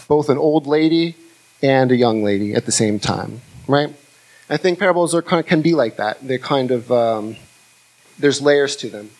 both 0.08 0.28
an 0.28 0.38
old 0.38 0.66
lady 0.66 1.14
and 1.62 1.92
a 1.92 1.96
young 1.96 2.24
lady 2.24 2.54
at 2.54 2.66
the 2.66 2.72
same 2.72 2.98
time, 2.98 3.40
right? 3.66 3.94
I 4.50 4.56
think 4.56 4.78
parables 4.78 5.14
are 5.14 5.22
kind 5.22 5.40
of, 5.40 5.46
can 5.46 5.62
be 5.62 5.74
like 5.74 5.96
that. 5.96 6.26
They're 6.26 6.38
kind 6.38 6.70
of 6.70 6.90
um, 6.90 7.36
there's 8.18 8.40
layers 8.40 8.76
to 8.76 8.88
them. 8.88 9.10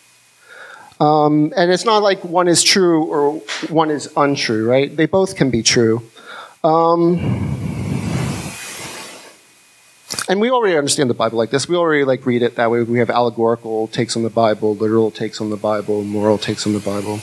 Um, 0.99 1.53
and 1.55 1.71
it's 1.71 1.85
not 1.85 2.03
like 2.03 2.23
one 2.25 2.47
is 2.49 2.61
true 2.61 3.05
or 3.05 3.39
one 3.69 3.89
is 3.89 4.11
untrue, 4.17 4.67
right? 4.67 4.93
They 4.93 5.05
both 5.05 5.37
can 5.37 5.49
be 5.49 5.63
true. 5.63 6.03
Um, 6.61 7.15
and 10.27 10.41
we 10.41 10.51
already 10.51 10.77
understand 10.77 11.09
the 11.09 11.13
Bible 11.13 11.37
like 11.37 11.51
this. 11.51 11.69
We 11.69 11.77
already 11.77 12.03
like 12.03 12.25
read 12.25 12.41
it 12.41 12.55
that 12.55 12.69
way. 12.69 12.83
We 12.83 12.99
have 12.99 13.09
allegorical 13.09 13.87
takes 13.87 14.17
on 14.17 14.23
the 14.23 14.29
Bible, 14.29 14.75
literal 14.75 15.09
takes 15.09 15.39
on 15.39 15.49
the 15.51 15.57
Bible, 15.57 16.03
moral 16.03 16.37
takes 16.37 16.67
on 16.67 16.73
the 16.73 16.79
Bible. 16.79 17.21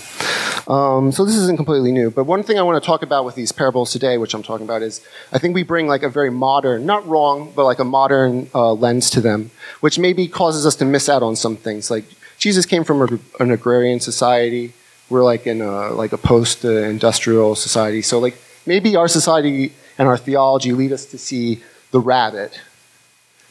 Um, 0.69 1.13
so 1.13 1.25
this 1.25 1.37
isn't 1.37 1.57
completely 1.57 1.93
new. 1.93 2.11
But 2.11 2.25
one 2.25 2.43
thing 2.43 2.59
I 2.59 2.63
want 2.63 2.83
to 2.83 2.85
talk 2.85 3.03
about 3.03 3.25
with 3.25 3.37
these 3.37 3.53
parables 3.53 3.93
today, 3.93 4.19
which 4.19 4.35
I'm 4.35 4.43
talking 4.43 4.67
about, 4.67 4.83
is 4.83 5.01
I 5.33 5.39
think 5.39 5.55
we 5.55 5.63
bring 5.63 5.87
like 5.87 6.03
a 6.03 6.09
very 6.09 6.31
modern, 6.31 6.87
not 6.87 7.07
wrong, 7.07 7.53
but 7.55 7.65
like 7.65 7.79
a 7.79 7.85
modern 7.85 8.51
uh, 8.55 8.73
lens 8.73 9.09
to 9.11 9.21
them, 9.21 9.51
which 9.81 9.99
maybe 9.99 10.27
causes 10.27 10.67
us 10.67 10.75
to 10.77 10.85
miss 10.85 11.09
out 11.09 11.23
on 11.23 11.37
some 11.37 11.57
things. 11.57 11.91
Like 11.91 12.05
Jesus 12.39 12.67
came 12.67 12.83
from 12.83 13.03
a, 13.03 13.43
an 13.43 13.53
agrarian 13.53 14.01
society. 14.01 14.73
We're 15.09 15.23
like 15.23 15.47
in 15.47 15.61
a, 15.61 15.91
like 15.91 16.13
a 16.13 16.19
post-industrial 16.19 17.55
society. 17.55 18.03
So 18.03 18.19
like 18.19 18.37
maybe 18.67 18.97
our 18.97 19.07
society 19.07 19.73
and 19.99 20.09
our 20.09 20.17
theology 20.17 20.73
lead 20.73 20.91
us 20.91 21.07
to 21.07 21.19
see 21.19 21.63
the 21.93 22.01
rabbit. 22.01 22.61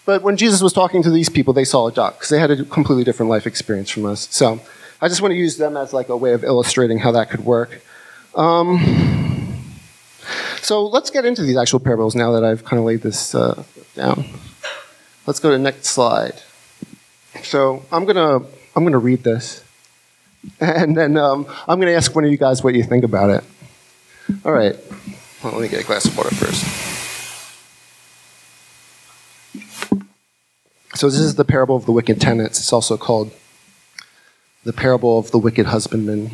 But 0.06 0.22
when 0.22 0.36
Jesus 0.36 0.62
was 0.62 0.74
talking 0.74 1.02
to 1.02 1.10
these 1.10 1.30
people, 1.30 1.54
they 1.54 1.64
saw 1.64 1.88
a 1.88 1.92
duck 1.92 2.16
because 2.16 2.30
they 2.30 2.40
had 2.40 2.52
a 2.52 2.64
completely 2.66 3.06
different 3.06 3.30
life 3.30 3.48
experience 3.48 3.90
from 3.90 4.06
us. 4.06 4.28
So 4.30 4.60
I 5.06 5.08
just 5.08 5.22
want 5.22 5.34
to 5.34 5.38
use 5.38 5.58
them 5.58 5.78
as 5.78 5.94
like 5.94 6.10
a 6.10 6.18
way 6.18 6.34
of 6.34 6.44
illustrating 6.44 6.98
how 6.98 7.12
that 7.12 7.30
could 7.30 7.46
work. 7.46 7.80
Um, 8.34 9.62
so 10.64 10.88
let's 10.88 11.12
get 11.12 11.26
into 11.26 11.44
these 11.44 11.58
actual 11.58 11.80
parables 11.80 12.16
now 12.16 12.32
that 12.32 12.44
I've 12.44 12.66
kind 12.66 12.80
of 12.80 12.88
laid 12.88 13.04
this 13.04 13.36
uh, 13.36 13.64
down. 13.94 14.26
Let's 15.28 15.40
go 15.40 15.52
to 15.52 15.58
the 15.58 15.64
next 15.64 15.90
slide. 15.90 16.42
So 17.44 17.86
I'm 17.92 18.08
to 18.08 18.48
I'm 18.76 18.92
to 18.92 18.98
read 18.98 19.24
this. 19.24 19.64
And 20.60 20.98
then 20.98 21.18
um, 21.18 21.46
I'm 21.68 21.80
to 21.82 21.94
ask 21.94 22.16
one 22.16 22.24
of 22.24 22.32
you 22.32 22.38
guys 22.38 22.64
what 22.64 22.74
you 22.74 22.84
think 22.84 23.04
about 23.04 23.30
it. 23.30 23.44
All 24.44 24.54
right. 24.54 24.76
Well, 25.44 25.54
let 25.54 25.62
me 25.62 25.68
get 25.68 25.82
a 25.82 25.84
glass 25.84 26.06
of 26.06 26.18
water 26.18 26.34
first. 26.34 26.64
So, 30.96 31.10
this 31.10 31.20
is 31.20 31.34
the 31.36 31.46
parable 31.46 31.76
of 31.76 31.86
the 31.86 31.92
wicked 31.92 32.22
tenants. 32.22 32.60
It's 32.60 32.72
also 32.72 32.96
called 32.96 33.32
the 34.66 34.74
parable 34.74 35.20
of 35.20 35.30
the 35.32 35.38
wicked 35.38 35.68
husbandman. 35.68 36.32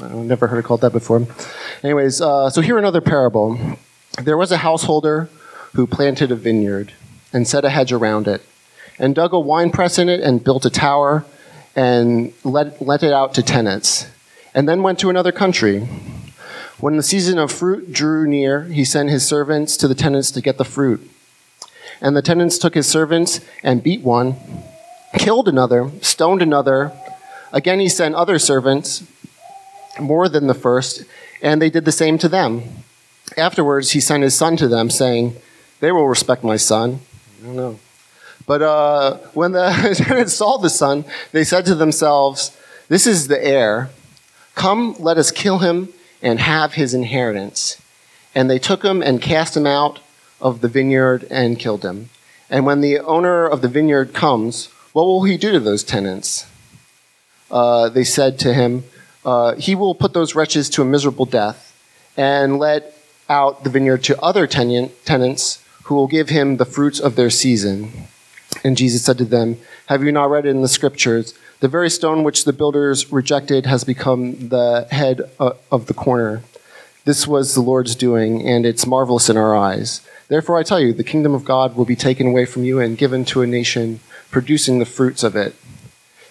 I've 0.00 0.12
never 0.14 0.46
heard 0.46 0.58
it 0.58 0.64
called 0.64 0.80
that 0.80 0.92
before. 0.92 1.26
Anyways, 1.82 2.20
uh, 2.20 2.48
so 2.50 2.62
here 2.62 2.78
another 2.78 3.02
parable. 3.02 3.58
There 4.20 4.36
was 4.36 4.50
a 4.50 4.56
householder 4.56 5.28
who 5.74 5.86
planted 5.86 6.32
a 6.32 6.36
vineyard 6.36 6.92
and 7.32 7.46
set 7.46 7.64
a 7.64 7.70
hedge 7.70 7.92
around 7.92 8.26
it 8.26 8.42
and 8.98 9.14
dug 9.14 9.34
a 9.34 9.38
wine 9.38 9.70
press 9.70 9.98
in 9.98 10.08
it 10.08 10.20
and 10.20 10.42
built 10.42 10.64
a 10.64 10.70
tower 10.70 11.26
and 11.76 12.32
let, 12.44 12.80
let 12.80 13.02
it 13.02 13.12
out 13.12 13.34
to 13.34 13.42
tenants, 13.42 14.06
and 14.54 14.68
then 14.68 14.82
went 14.82 14.98
to 15.00 15.10
another 15.10 15.32
country. 15.32 15.80
When 16.78 16.96
the 16.96 17.02
season 17.02 17.38
of 17.38 17.52
fruit 17.52 17.92
drew 17.92 18.26
near, 18.26 18.64
he 18.64 18.84
sent 18.84 19.10
his 19.10 19.26
servants 19.26 19.76
to 19.78 19.88
the 19.88 19.94
tenants 19.94 20.30
to 20.30 20.40
get 20.40 20.56
the 20.56 20.64
fruit. 20.64 21.10
And 22.00 22.16
the 22.16 22.22
tenants 22.22 22.58
took 22.58 22.74
his 22.74 22.86
servants 22.86 23.40
and 23.62 23.82
beat 23.82 24.02
one, 24.02 24.36
killed 25.18 25.48
another, 25.48 25.90
stoned 26.00 26.42
another. 26.42 26.92
Again, 27.54 27.78
he 27.78 27.88
sent 27.88 28.16
other 28.16 28.40
servants, 28.40 29.04
more 30.00 30.28
than 30.28 30.48
the 30.48 30.54
first, 30.54 31.04
and 31.40 31.62
they 31.62 31.70
did 31.70 31.84
the 31.84 31.92
same 31.92 32.18
to 32.18 32.28
them. 32.28 32.62
Afterwards, 33.36 33.92
he 33.92 34.00
sent 34.00 34.24
his 34.24 34.34
son 34.34 34.56
to 34.56 34.66
them, 34.66 34.90
saying, 34.90 35.36
They 35.78 35.92
will 35.92 36.08
respect 36.08 36.42
my 36.42 36.56
son. 36.56 36.98
I 37.40 37.46
don't 37.46 37.54
know. 37.54 37.78
But 38.44 38.62
uh, 38.62 39.18
when 39.34 39.52
the 39.52 39.70
tenants 39.96 40.34
saw 40.34 40.56
the 40.56 40.68
son, 40.68 41.04
they 41.30 41.44
said 41.44 41.64
to 41.66 41.76
themselves, 41.76 42.58
This 42.88 43.06
is 43.06 43.28
the 43.28 43.42
heir. 43.42 43.90
Come, 44.56 44.96
let 44.98 45.16
us 45.16 45.30
kill 45.30 45.58
him 45.58 45.90
and 46.20 46.40
have 46.40 46.74
his 46.74 46.92
inheritance. 46.92 47.80
And 48.34 48.50
they 48.50 48.58
took 48.58 48.82
him 48.82 49.00
and 49.00 49.22
cast 49.22 49.56
him 49.56 49.66
out 49.66 50.00
of 50.40 50.60
the 50.60 50.68
vineyard 50.68 51.24
and 51.30 51.56
killed 51.56 51.84
him. 51.84 52.10
And 52.50 52.66
when 52.66 52.80
the 52.80 52.98
owner 52.98 53.46
of 53.46 53.62
the 53.62 53.68
vineyard 53.68 54.12
comes, 54.12 54.66
what 54.92 55.04
will 55.04 55.22
he 55.22 55.36
do 55.36 55.52
to 55.52 55.60
those 55.60 55.84
tenants? 55.84 56.46
Uh, 57.54 57.88
they 57.88 58.02
said 58.02 58.36
to 58.40 58.52
him, 58.52 58.82
uh, 59.24 59.54
He 59.54 59.76
will 59.76 59.94
put 59.94 60.12
those 60.12 60.34
wretches 60.34 60.68
to 60.70 60.82
a 60.82 60.84
miserable 60.84 61.24
death 61.24 61.70
and 62.16 62.58
let 62.58 62.98
out 63.28 63.62
the 63.62 63.70
vineyard 63.70 64.02
to 64.04 64.20
other 64.20 64.48
tenant, 64.48 64.92
tenants 65.04 65.64
who 65.84 65.94
will 65.94 66.08
give 66.08 66.28
him 66.30 66.56
the 66.56 66.64
fruits 66.64 66.98
of 66.98 67.14
their 67.14 67.30
season. 67.30 68.08
And 68.64 68.76
Jesus 68.76 69.04
said 69.04 69.18
to 69.18 69.24
them, 69.24 69.58
Have 69.86 70.02
you 70.02 70.10
not 70.10 70.30
read 70.30 70.46
in 70.46 70.62
the 70.62 70.68
scriptures? 70.68 71.32
The 71.60 71.68
very 71.68 71.90
stone 71.90 72.24
which 72.24 72.44
the 72.44 72.52
builders 72.52 73.12
rejected 73.12 73.66
has 73.66 73.84
become 73.84 74.48
the 74.48 74.88
head 74.90 75.22
uh, 75.38 75.52
of 75.70 75.86
the 75.86 75.94
corner. 75.94 76.42
This 77.04 77.26
was 77.26 77.54
the 77.54 77.60
Lord's 77.60 77.94
doing, 77.94 78.46
and 78.46 78.66
it's 78.66 78.86
marvelous 78.86 79.28
in 79.28 79.36
our 79.36 79.54
eyes. 79.54 80.00
Therefore, 80.28 80.58
I 80.58 80.64
tell 80.64 80.80
you, 80.80 80.92
the 80.92 81.04
kingdom 81.04 81.34
of 81.34 81.44
God 81.44 81.76
will 81.76 81.84
be 81.84 81.96
taken 81.96 82.26
away 82.26 82.46
from 82.46 82.64
you 82.64 82.80
and 82.80 82.98
given 82.98 83.24
to 83.26 83.42
a 83.42 83.46
nation 83.46 84.00
producing 84.30 84.80
the 84.80 84.86
fruits 84.86 85.22
of 85.22 85.36
it. 85.36 85.54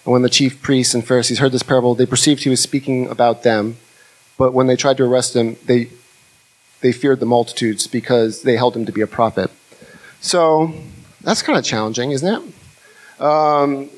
And 0.05 0.11
when 0.11 0.21
the 0.21 0.29
chief 0.29 0.61
priests 0.61 0.93
and 0.93 1.05
Pharisees 1.05 1.39
heard 1.39 1.51
this 1.51 1.63
parable, 1.63 1.95
they 1.95 2.05
perceived 2.05 2.43
he 2.43 2.49
was 2.49 2.61
speaking 2.61 3.07
about 3.07 3.43
them. 3.43 3.77
But 4.37 4.53
when 4.53 4.67
they 4.67 4.75
tried 4.75 4.97
to 4.97 5.03
arrest 5.03 5.35
him, 5.35 5.55
they, 5.65 5.89
they 6.81 6.91
feared 6.91 7.19
the 7.19 7.25
multitudes 7.25 7.87
because 7.87 8.41
they 8.41 8.57
held 8.57 8.75
him 8.75 8.85
to 8.85 8.91
be 8.91 9.01
a 9.01 9.07
prophet. 9.07 9.49
So 10.19 10.73
that's 11.21 11.41
kind 11.41 11.57
of 11.57 11.63
challenging, 11.63 12.11
isn't 12.11 12.27
it? 12.27 13.21
Um, 13.21 13.89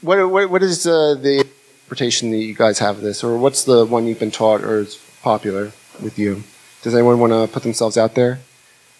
what, 0.00 0.28
what, 0.30 0.50
what 0.50 0.62
is 0.62 0.86
uh, 0.86 1.14
the 1.14 1.44
interpretation 1.92 2.30
that 2.30 2.38
you 2.38 2.54
guys 2.54 2.78
have 2.78 2.96
of 2.96 3.02
this, 3.02 3.22
or 3.22 3.36
what's 3.36 3.64
the 3.64 3.84
one 3.84 4.06
you've 4.06 4.18
been 4.18 4.30
taught 4.30 4.62
or 4.62 4.78
is 4.78 4.96
popular 5.22 5.72
with 6.02 6.18
you? 6.18 6.42
Does 6.82 6.94
anyone 6.94 7.20
want 7.20 7.32
to 7.32 7.46
put 7.52 7.62
themselves 7.62 7.96
out 7.96 8.14
there? 8.14 8.40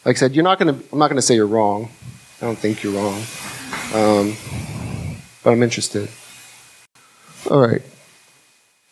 Like 0.05 0.17
I 0.17 0.19
said, 0.19 0.35
you're 0.35 0.45
not 0.45 0.59
to. 0.59 0.69
I'm 0.69 0.99
not 0.99 1.09
going 1.09 1.17
to 1.17 1.23
say 1.23 1.35
you're 1.35 1.47
wrong. 1.47 1.89
I 2.41 2.45
don't 2.45 2.59
think 2.59 2.83
you're 2.83 2.93
wrong, 2.93 3.23
um, 3.95 4.37
but 5.43 5.53
I'm 5.53 5.63
interested. 5.63 6.09
All 7.53 7.61
right. 7.61 7.83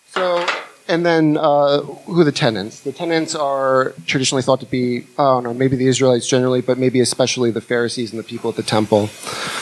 So, 0.09 0.47
and 0.87 1.07
then 1.07 1.38
uh, 1.38 1.81
who 1.81 2.25
the 2.25 2.31
tenants? 2.31 2.81
The 2.81 2.93
tenants 2.93 3.35
are 3.35 3.95
traditionally 4.05 4.43
thought 4.43 4.61
to 4.61 4.67
be, 4.67 5.07
I 5.19 5.23
don't 5.23 5.45
know, 5.45 5.55
maybe 5.55 5.76
the 5.76 5.87
Israelites 5.87 6.29
generally, 6.29 6.61
but 6.61 6.76
maybe 6.76 7.00
especially 7.00 7.50
the 7.50 7.62
Pharisees 7.62 8.11
and 8.11 8.19
the 8.19 8.23
people 8.23 8.50
at 8.50 8.57
the 8.57 8.62
temple, 8.62 9.07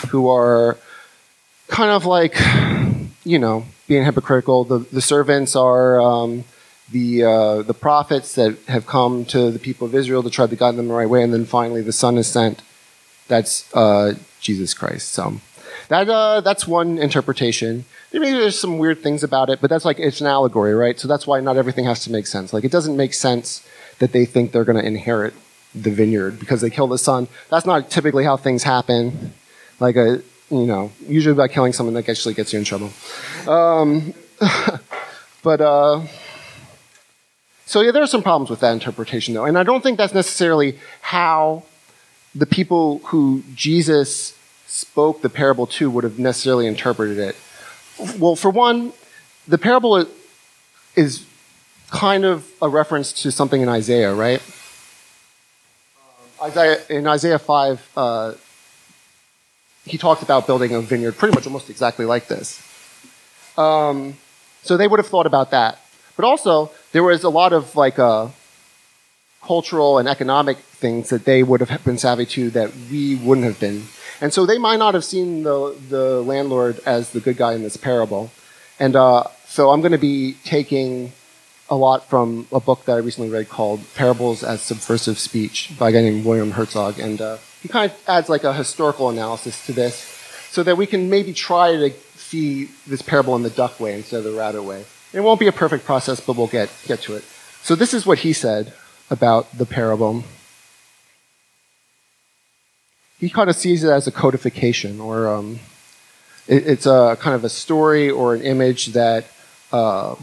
who 0.09 0.27
are 0.27 0.77
kind 1.69 1.91
of 1.91 2.03
like, 2.03 2.35
you 3.23 3.39
know, 3.39 3.63
being 3.87 4.03
hypocritical. 4.03 4.65
The, 4.65 4.79
the 4.79 5.01
servants 5.01 5.55
are 5.55 6.01
um, 6.01 6.43
the, 6.91 7.23
uh, 7.23 7.61
the 7.61 7.73
prophets 7.73 8.35
that 8.35 8.57
have 8.67 8.85
come 8.85 9.23
to 9.27 9.49
the 9.49 9.59
people 9.59 9.87
of 9.87 9.95
Israel 9.95 10.23
to 10.23 10.29
try 10.29 10.45
to 10.45 10.55
guide 10.57 10.75
them 10.75 10.89
the 10.89 10.93
right 10.93 11.09
way, 11.09 11.23
and 11.23 11.33
then 11.33 11.45
finally 11.45 11.81
the 11.81 11.93
Son 11.93 12.17
is 12.17 12.27
sent. 12.27 12.61
That's 13.29 13.73
uh, 13.73 14.15
Jesus 14.41 14.73
Christ. 14.73 15.13
So 15.13 15.39
that, 15.87 16.09
uh, 16.09 16.41
that's 16.41 16.67
one 16.67 16.97
interpretation. 16.97 17.85
Maybe 18.11 18.31
there's 18.31 18.57
some 18.57 18.79
weird 18.79 19.03
things 19.03 19.23
about 19.23 19.49
it, 19.49 19.61
but 19.61 19.69
that's 19.69 19.85
like, 19.85 19.99
it's 19.99 20.19
an 20.19 20.27
allegory, 20.27 20.73
right? 20.73 20.99
So 20.99 21.07
that's 21.07 21.27
why 21.27 21.41
not 21.41 21.57
everything 21.57 21.85
has 21.85 22.03
to 22.05 22.11
make 22.11 22.25
sense. 22.25 22.53
Like, 22.53 22.63
it 22.63 22.71
doesn't 22.71 22.97
make 22.97 23.13
sense 23.13 23.65
that 23.99 24.13
they 24.13 24.25
think 24.25 24.51
they're 24.51 24.65
going 24.65 24.81
to 24.81 24.85
inherit 24.85 25.33
the 25.75 25.91
vineyard 25.91 26.39
because 26.39 26.61
they 26.61 26.69
kill 26.69 26.87
the 26.87 26.97
son. 26.97 27.27
That's 27.49 27.65
not 27.65 27.91
typically 27.91 28.23
how 28.23 28.37
things 28.37 28.63
happen. 28.63 29.33
Like 29.79 29.95
a, 29.95 30.23
you 30.49 30.65
know, 30.65 30.91
usually 31.07 31.35
by 31.35 31.47
killing 31.47 31.73
someone 31.73 31.93
that 31.93 32.09
actually 32.09 32.33
gets 32.33 32.51
you 32.51 32.59
in 32.59 32.65
trouble. 32.65 32.91
Um, 33.47 34.13
but, 35.43 35.61
uh, 35.61 36.07
so 37.65 37.81
yeah, 37.81 37.91
there 37.91 38.01
are 38.01 38.07
some 38.07 38.23
problems 38.23 38.49
with 38.49 38.61
that 38.61 38.73
interpretation 38.73 39.35
though. 39.35 39.45
And 39.45 39.55
I 39.55 39.61
don't 39.61 39.83
think 39.83 39.99
that's 39.99 40.15
necessarily 40.15 40.79
how 41.01 41.63
the 42.33 42.47
people 42.47 42.99
who 43.05 43.43
Jesus 43.53 44.35
spoke 44.65 45.21
the 45.21 45.29
parable 45.29 45.67
to 45.67 45.91
would 45.91 46.03
have 46.03 46.17
necessarily 46.17 46.65
interpreted 46.65 47.19
it. 47.19 47.35
Well, 48.17 48.35
for 48.35 48.49
one, 48.49 48.93
the 49.47 49.57
parable 49.57 50.05
is 50.95 51.25
kind 51.91 52.23
of 52.23 52.49
a 52.61 52.69
reference 52.69 53.11
to 53.23 53.31
something 53.31 53.61
in 53.61 53.69
Isaiah, 53.69 54.13
right? 54.13 54.41
Isaiah, 56.41 56.79
in 56.89 57.07
Isaiah 57.07 57.39
5, 57.39 57.89
uh, 57.97 58.33
he 59.85 59.97
talked 59.97 60.21
about 60.21 60.47
building 60.47 60.73
a 60.73 60.81
vineyard 60.81 61.17
pretty 61.17 61.35
much 61.35 61.45
almost 61.45 61.69
exactly 61.69 62.05
like 62.05 62.27
this. 62.27 62.61
Um, 63.57 64.15
so 64.63 64.77
they 64.77 64.87
would 64.87 64.99
have 64.99 65.07
thought 65.07 65.25
about 65.25 65.51
that. 65.51 65.79
But 66.15 66.25
also, 66.25 66.71
there 66.91 67.03
was 67.03 67.23
a 67.23 67.29
lot 67.29 67.53
of 67.53 67.75
like 67.75 67.99
uh, 67.99 68.27
cultural 69.41 69.97
and 69.97 70.07
economic 70.07 70.57
things 70.57 71.09
that 71.09 71.25
they 71.25 71.43
would 71.43 71.61
have 71.61 71.83
been 71.83 71.97
savvy 71.97 72.25
to 72.25 72.49
that 72.51 72.73
we 72.89 73.15
wouldn't 73.15 73.45
have 73.45 73.59
been. 73.59 73.83
And 74.21 74.33
so 74.33 74.45
they 74.45 74.57
might 74.57 74.77
not 74.77 74.93
have 74.93 75.03
seen 75.03 75.43
the, 75.43 75.77
the 75.89 76.21
landlord 76.21 76.79
as 76.85 77.11
the 77.11 77.19
good 77.19 77.37
guy 77.37 77.53
in 77.53 77.63
this 77.63 77.77
parable. 77.77 78.31
And 78.79 78.95
uh, 78.95 79.23
so 79.45 79.71
I'm 79.71 79.81
going 79.81 79.93
to 79.93 79.97
be 79.97 80.35
taking 80.43 81.13
a 81.69 81.75
lot 81.75 82.09
from 82.09 82.47
a 82.51 82.59
book 82.59 82.85
that 82.85 82.93
I 82.93 82.97
recently 82.97 83.29
read 83.29 83.49
called 83.49 83.81
Parables 83.95 84.43
as 84.43 84.61
Subversive 84.61 85.19
Speech 85.19 85.71
by 85.77 85.89
a 85.89 85.91
guy 85.91 86.01
named 86.01 86.25
William 86.25 86.51
Herzog. 86.51 86.99
And 86.99 87.21
uh, 87.21 87.37
he 87.61 87.67
kind 87.67 87.91
of 87.91 87.97
adds 88.07 88.29
like 88.29 88.43
a 88.43 88.53
historical 88.53 89.09
analysis 89.09 89.65
to 89.67 89.73
this 89.73 89.95
so 90.49 90.63
that 90.63 90.77
we 90.77 90.85
can 90.85 91.09
maybe 91.09 91.33
try 91.33 91.75
to 91.75 91.91
see 92.15 92.69
this 92.87 93.01
parable 93.01 93.35
in 93.35 93.43
the 93.43 93.49
duck 93.49 93.79
way 93.79 93.95
instead 93.95 94.17
of 94.17 94.23
the 94.23 94.31
rabbit 94.31 94.63
way. 94.63 94.85
It 95.13 95.21
won't 95.21 95.39
be 95.39 95.47
a 95.47 95.51
perfect 95.51 95.85
process, 95.85 96.19
but 96.19 96.35
we'll 96.35 96.47
get, 96.47 96.69
get 96.87 97.01
to 97.01 97.15
it. 97.15 97.23
So 97.61 97.75
this 97.75 97.93
is 97.93 98.05
what 98.05 98.19
he 98.19 98.33
said 98.33 98.73
about 99.09 99.57
the 99.57 99.65
parable 99.65 100.23
he 103.19 103.29
kind 103.29 103.49
of 103.49 103.55
sees 103.55 103.83
it 103.83 103.89
as 103.89 104.07
a 104.07 104.11
codification, 104.11 104.99
or 104.99 105.27
um, 105.27 105.59
it, 106.47 106.65
it's 106.65 106.85
a 106.85 107.17
kind 107.19 107.35
of 107.35 107.43
a 107.43 107.49
story 107.49 108.09
or 108.09 108.33
an 108.33 108.41
image 108.41 108.87
that 108.87 109.25
uh, 109.71 110.15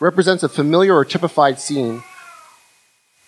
represents 0.00 0.42
a 0.42 0.48
familiar 0.48 0.94
or 0.94 1.04
typified 1.04 1.58
scene 1.58 2.02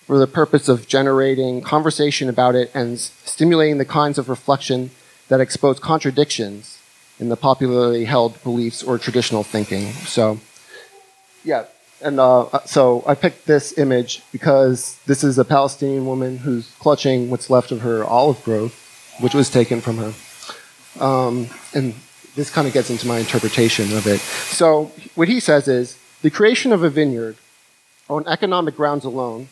for 0.06 0.18
the 0.18 0.26
purpose 0.26 0.68
of 0.68 0.88
generating 0.88 1.60
conversation 1.60 2.28
about 2.28 2.54
it 2.54 2.70
and 2.74 2.98
stimulating 2.98 3.78
the 3.78 3.84
kinds 3.84 4.18
of 4.18 4.28
reflection 4.28 4.90
that 5.28 5.40
expose 5.40 5.78
contradictions 5.78 6.78
in 7.18 7.28
the 7.28 7.36
popularly 7.36 8.06
held 8.06 8.42
beliefs 8.42 8.82
or 8.82 8.98
traditional 8.98 9.44
thinking. 9.44 9.92
So, 9.92 10.40
yeah, 11.44 11.66
and 12.02 12.18
uh, 12.18 12.60
so 12.64 13.02
I 13.06 13.14
picked 13.14 13.46
this 13.46 13.76
image 13.78 14.22
because 14.32 14.98
this 15.06 15.22
is 15.22 15.38
a 15.38 15.44
Palestinian 15.44 16.06
woman 16.06 16.38
who's 16.38 16.70
clutching 16.78 17.30
what's 17.30 17.50
left 17.50 17.72
of 17.72 17.80
her 17.80 18.04
olive 18.04 18.42
grove, 18.44 18.74
which 19.20 19.34
was 19.34 19.50
taken 19.50 19.80
from 19.80 19.98
her. 19.98 20.12
Um, 21.04 21.48
and 21.74 21.94
this 22.34 22.50
kind 22.50 22.66
of 22.66 22.74
gets 22.74 22.90
into 22.90 23.06
my 23.06 23.18
interpretation 23.18 23.96
of 23.96 24.06
it. 24.06 24.20
So 24.20 24.92
what 25.14 25.28
he 25.28 25.40
says 25.40 25.68
is 25.68 25.98
the 26.22 26.30
creation 26.30 26.72
of 26.72 26.82
a 26.82 26.90
vineyard 26.90 27.36
on 28.08 28.26
economic 28.26 28.76
grounds 28.76 29.04
alone 29.04 29.48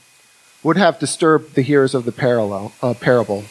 would 0.63 0.77
have 0.77 0.99
disturbed 0.99 1.55
the 1.55 1.63
hearers 1.63 1.95
of 1.95 2.05
the 2.05 2.13
parallel, 2.13 2.73
uh, 2.83 2.95
parable. 2.95 3.45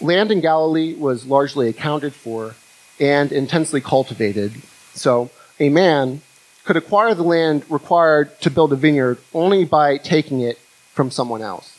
Land 0.00 0.30
in 0.30 0.40
Galilee 0.40 0.94
was 0.94 1.26
largely 1.26 1.68
accounted 1.68 2.14
for 2.14 2.54
and 2.98 3.32
intensely 3.32 3.80
cultivated. 3.80 4.62
So 4.94 5.30
a 5.60 5.68
man 5.68 6.22
could 6.66 6.76
acquire 6.76 7.14
the 7.14 7.22
land 7.22 7.64
required 7.70 8.38
to 8.40 8.50
build 8.50 8.72
a 8.72 8.76
vineyard 8.76 9.18
only 9.32 9.64
by 9.64 9.96
taking 9.96 10.40
it 10.40 10.58
from 10.92 11.10
someone 11.10 11.40
else. 11.40 11.78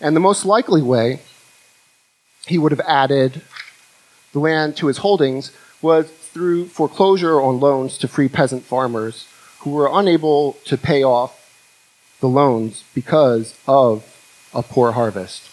And 0.00 0.16
the 0.16 0.20
most 0.20 0.44
likely 0.44 0.82
way 0.82 1.20
he 2.46 2.58
would 2.58 2.72
have 2.72 2.80
added 2.80 3.42
the 4.32 4.40
land 4.40 4.76
to 4.78 4.88
his 4.88 4.98
holdings 4.98 5.52
was 5.80 6.10
through 6.10 6.66
foreclosure 6.66 7.40
on 7.40 7.60
loans 7.60 7.96
to 7.98 8.08
free 8.08 8.28
peasant 8.28 8.64
farmers 8.64 9.28
who 9.60 9.70
were 9.70 9.88
unable 9.92 10.54
to 10.64 10.76
pay 10.76 11.02
off 11.04 11.32
the 12.20 12.28
loans 12.28 12.82
because 12.94 13.54
of 13.68 14.04
a 14.52 14.62
poor 14.62 14.92
harvest. 14.92 15.50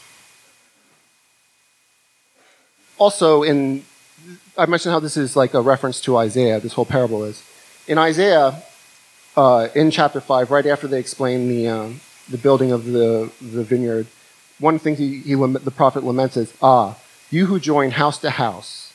also 3.03 3.43
in, 3.43 3.83
I 4.57 4.65
mentioned 4.65 4.93
how 4.93 4.99
this 4.99 5.17
is 5.17 5.35
like 5.35 5.53
a 5.53 5.61
reference 5.61 5.99
to 6.01 6.17
Isaiah, 6.17 6.59
this 6.59 6.73
whole 6.73 6.85
parable 6.85 7.23
is. 7.23 7.43
In 7.85 7.97
Isaiah, 7.97 8.63
uh, 9.35 9.67
in 9.75 9.91
chapter 9.91 10.21
5, 10.21 10.51
right 10.51 10.65
after 10.65 10.87
they 10.87 10.99
explain 10.99 11.49
the, 11.49 11.67
um, 11.67 11.99
the 12.29 12.37
building 12.37 12.71
of 12.71 12.85
the, 12.85 13.29
the 13.41 13.63
vineyard, 13.63 14.07
one 14.59 14.79
thing 14.79 14.95
he, 14.95 15.19
he, 15.19 15.35
the 15.35 15.73
prophet 15.75 16.03
laments 16.03 16.37
is, 16.37 16.53
Ah, 16.61 16.97
you 17.29 17.47
who 17.47 17.59
join 17.59 17.91
house 17.91 18.17
to 18.19 18.29
house, 18.29 18.93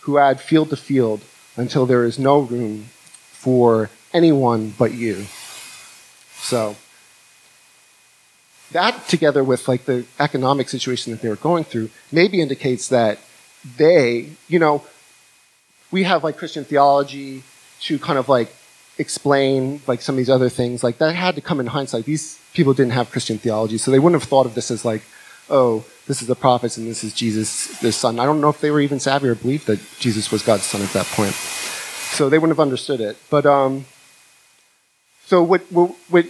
who 0.00 0.18
add 0.18 0.40
field 0.40 0.70
to 0.70 0.76
field 0.76 1.22
until 1.56 1.86
there 1.86 2.04
is 2.04 2.18
no 2.18 2.38
room 2.38 2.84
for 3.32 3.90
anyone 4.12 4.74
but 4.78 4.92
you. 4.92 5.26
So, 6.36 6.76
that 8.70 9.08
together 9.08 9.42
with 9.42 9.66
like 9.66 9.86
the 9.86 10.06
economic 10.20 10.68
situation 10.68 11.10
that 11.10 11.20
they 11.20 11.28
were 11.28 11.36
going 11.36 11.64
through 11.64 11.90
maybe 12.12 12.40
indicates 12.40 12.88
that 12.88 13.18
they, 13.76 14.30
you 14.46 14.60
know, 14.60 14.84
we 15.90 16.04
have 16.04 16.22
like 16.22 16.36
Christian 16.36 16.64
theology 16.64 17.42
to 17.82 17.98
kind 17.98 18.18
of 18.18 18.28
like 18.28 18.54
explain 18.98 19.80
like 19.86 20.02
some 20.02 20.14
of 20.14 20.18
these 20.18 20.30
other 20.30 20.48
things. 20.48 20.84
Like 20.84 20.98
that 20.98 21.14
had 21.14 21.34
to 21.36 21.40
come 21.40 21.60
in 21.60 21.66
hindsight. 21.66 22.04
These 22.04 22.38
people 22.52 22.74
didn't 22.74 22.92
have 22.92 23.10
Christian 23.10 23.38
theology, 23.38 23.78
so 23.78 23.90
they 23.90 23.98
wouldn't 23.98 24.20
have 24.20 24.28
thought 24.28 24.46
of 24.46 24.54
this 24.54 24.70
as 24.70 24.84
like, 24.84 25.02
oh, 25.48 25.84
this 26.06 26.22
is 26.22 26.28
the 26.28 26.34
prophets 26.34 26.76
and 26.76 26.86
this 26.86 27.04
is 27.04 27.12
Jesus, 27.12 27.78
their 27.80 27.92
son. 27.92 28.18
I 28.18 28.24
don't 28.24 28.40
know 28.40 28.48
if 28.48 28.60
they 28.60 28.70
were 28.70 28.80
even 28.80 29.00
savvy 29.00 29.28
or 29.28 29.34
believed 29.34 29.66
that 29.66 29.80
Jesus 29.98 30.30
was 30.30 30.42
God's 30.42 30.64
son 30.64 30.82
at 30.82 30.92
that 30.92 31.06
point. 31.06 31.32
So 31.32 32.28
they 32.28 32.38
wouldn't 32.38 32.56
have 32.56 32.60
understood 32.60 33.00
it. 33.00 33.16
But 33.30 33.46
um, 33.46 33.84
so 35.26 35.42
what, 35.42 35.62
what, 35.70 35.94
what, 36.08 36.26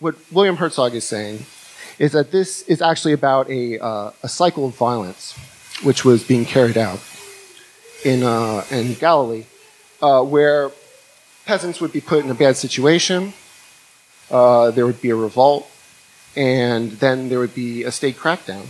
what 0.00 0.16
William 0.32 0.56
Herzog 0.56 0.94
is 0.94 1.04
saying 1.04 1.46
is 1.98 2.12
that 2.12 2.30
this 2.30 2.62
is 2.62 2.82
actually 2.82 3.12
about 3.12 3.48
a, 3.50 3.78
uh, 3.78 4.10
a 4.22 4.28
cycle 4.28 4.66
of 4.66 4.76
violence 4.76 5.34
which 5.82 6.04
was 6.04 6.24
being 6.24 6.44
carried 6.44 6.76
out 6.76 7.00
in, 8.04 8.22
uh, 8.22 8.64
in 8.70 8.94
Galilee, 8.94 9.44
uh, 10.00 10.22
where 10.22 10.70
peasants 11.46 11.80
would 11.80 11.92
be 11.92 12.00
put 12.00 12.24
in 12.24 12.30
a 12.30 12.34
bad 12.34 12.56
situation, 12.56 13.32
uh, 14.30 14.70
there 14.70 14.86
would 14.86 15.00
be 15.00 15.10
a 15.10 15.16
revolt, 15.16 15.68
and 16.36 16.92
then 16.92 17.28
there 17.28 17.38
would 17.38 17.54
be 17.54 17.84
a 17.84 17.90
state 17.90 18.16
crackdown. 18.16 18.66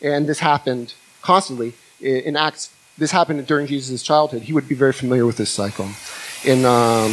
And 0.00 0.26
this 0.26 0.40
happened 0.40 0.94
constantly. 1.22 1.74
In 2.00 2.36
Acts, 2.36 2.74
this 2.98 3.10
happened 3.10 3.46
during 3.46 3.66
Jesus' 3.66 4.02
childhood. 4.02 4.42
He 4.42 4.52
would 4.52 4.68
be 4.68 4.74
very 4.74 4.92
familiar 4.92 5.26
with 5.26 5.36
this 5.36 5.50
cycle. 5.50 5.88
In, 6.44 6.64
um, 6.64 7.12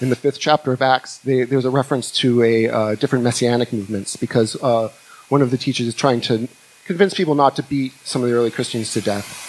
in 0.00 0.10
the 0.10 0.16
fifth 0.16 0.38
chapter 0.38 0.72
of 0.72 0.82
Acts, 0.82 1.18
they, 1.18 1.44
there's 1.44 1.64
a 1.64 1.70
reference 1.70 2.10
to 2.12 2.42
a 2.42 2.68
uh, 2.68 2.94
different 2.96 3.24
messianic 3.24 3.72
movements 3.72 4.16
because 4.16 4.56
uh, 4.62 4.90
one 5.28 5.42
of 5.42 5.50
the 5.50 5.58
teachers 5.58 5.86
is 5.86 5.94
trying 5.94 6.20
to 6.22 6.48
convince 6.84 7.14
people 7.14 7.34
not 7.34 7.56
to 7.56 7.62
beat 7.62 7.92
some 8.04 8.22
of 8.22 8.28
the 8.28 8.34
early 8.34 8.50
Christians 8.50 8.92
to 8.92 9.00
death. 9.00 9.45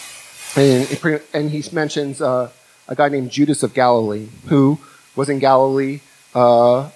And, 0.58 1.22
and 1.34 1.52
he 1.52 1.64
mentions 1.72 2.20
uh, 2.20 2.50
a 2.88 2.96
guy 2.96 3.10
named 3.10 3.30
Judas 3.30 3.62
of 3.62 3.76
Galilee 3.76 4.28
who 4.48 4.80
was 5.16 5.30
in 5.30 5.38
Galilee 5.38 6.00
uh, 6.34 6.90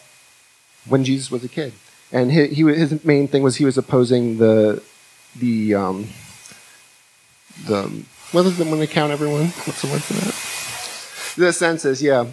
when 0.88 1.04
Jesus 1.04 1.30
was 1.30 1.44
a 1.44 1.48
kid. 1.48 1.74
And 2.12 2.32
he, 2.32 2.48
he, 2.48 2.64
his 2.64 3.06
main 3.06 3.28
thing 3.28 3.44
was 3.44 3.56
he 3.58 3.66
was 3.66 3.78
opposing 3.78 4.40
the, 4.40 4.82
the, 5.36 5.76
um, 5.76 6.10
the, 7.68 8.04
what 8.32 8.46
is 8.48 8.60
it 8.60 8.68
when 8.68 8.80
they 8.80 8.88
count 8.88 9.12
everyone? 9.12 9.46
What's 9.46 9.84
the 9.84 9.90
word 9.90 10.02
for 10.02 10.14
that? 10.14 11.46
The 11.46 11.54
census, 11.54 12.02
yeah. 12.02 12.26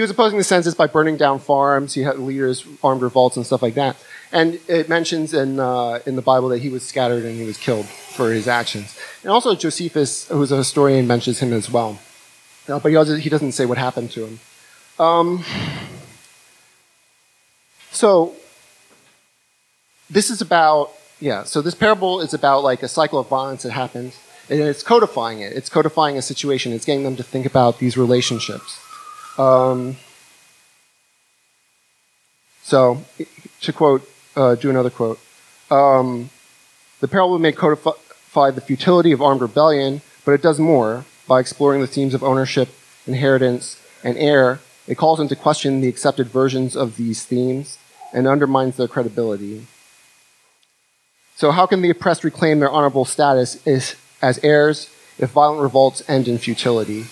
He 0.00 0.02
was 0.02 0.10
opposing 0.10 0.38
the 0.38 0.44
census 0.44 0.74
by 0.74 0.86
burning 0.86 1.18
down 1.18 1.40
farms. 1.40 1.92
He 1.92 2.00
had 2.04 2.18
leaders, 2.18 2.64
armed 2.82 3.02
revolts, 3.02 3.36
and 3.36 3.44
stuff 3.44 3.60
like 3.60 3.74
that. 3.74 3.98
And 4.32 4.58
it 4.66 4.88
mentions 4.88 5.34
in, 5.34 5.60
uh, 5.60 5.98
in 6.06 6.16
the 6.16 6.22
Bible 6.22 6.48
that 6.48 6.62
he 6.62 6.70
was 6.70 6.82
scattered 6.88 7.22
and 7.22 7.38
he 7.38 7.44
was 7.44 7.58
killed 7.58 7.84
for 7.84 8.32
his 8.32 8.48
actions. 8.48 8.98
And 9.22 9.30
also 9.30 9.54
Josephus, 9.54 10.26
who's 10.28 10.52
a 10.52 10.56
historian, 10.56 11.06
mentions 11.06 11.40
him 11.40 11.52
as 11.52 11.70
well. 11.70 11.98
Uh, 12.66 12.78
but 12.78 12.88
he, 12.88 12.96
also, 12.96 13.16
he 13.16 13.28
doesn't 13.28 13.52
say 13.52 13.66
what 13.66 13.76
happened 13.76 14.10
to 14.12 14.24
him. 14.24 14.40
Um, 14.98 15.44
so 17.90 18.34
this 20.08 20.30
is 20.30 20.40
about, 20.40 20.92
yeah, 21.20 21.42
so 21.42 21.60
this 21.60 21.74
parable 21.74 22.22
is 22.22 22.32
about 22.32 22.64
like 22.64 22.82
a 22.82 22.88
cycle 22.88 23.18
of 23.18 23.28
violence 23.28 23.64
that 23.64 23.72
happens. 23.72 24.18
And 24.48 24.60
it's 24.60 24.82
codifying 24.82 25.40
it. 25.40 25.52
It's 25.52 25.68
codifying 25.68 26.16
a 26.16 26.22
situation. 26.22 26.72
It's 26.72 26.86
getting 26.86 27.04
them 27.04 27.16
to 27.16 27.22
think 27.22 27.44
about 27.44 27.80
these 27.80 27.98
relationships. 27.98 28.80
Um, 29.40 29.96
so, 32.62 33.02
to 33.62 33.72
quote 33.72 34.08
uh, 34.36 34.54
do 34.54 34.70
another 34.70 34.90
quote. 34.90 35.18
Um, 35.70 36.30
the 37.00 37.08
parable 37.08 37.38
may 37.38 37.52
codify 37.52 38.50
the 38.50 38.60
futility 38.60 39.12
of 39.12 39.22
armed 39.22 39.40
rebellion, 39.40 40.02
but 40.24 40.32
it 40.32 40.42
does 40.42 40.58
more 40.58 41.04
by 41.26 41.40
exploring 41.40 41.80
the 41.80 41.86
themes 41.86 42.14
of 42.14 42.22
ownership, 42.22 42.68
inheritance, 43.06 43.80
and 44.04 44.16
heir. 44.18 44.60
It 44.86 44.96
calls 44.96 45.20
into 45.20 45.36
question 45.36 45.80
the 45.80 45.88
accepted 45.88 46.26
versions 46.28 46.76
of 46.76 46.96
these 46.96 47.24
themes 47.24 47.78
and 48.12 48.26
undermines 48.26 48.76
their 48.76 48.88
credibility. 48.88 49.66
So, 51.36 51.50
how 51.52 51.64
can 51.66 51.80
the 51.80 51.90
oppressed 51.90 52.24
reclaim 52.24 52.60
their 52.60 52.70
honorable 52.70 53.06
status 53.06 53.66
as 53.66 54.38
heirs 54.42 54.90
if 55.18 55.30
violent 55.30 55.62
revolts 55.62 56.02
end 56.08 56.28
in 56.28 56.36
futility? 56.36 57.06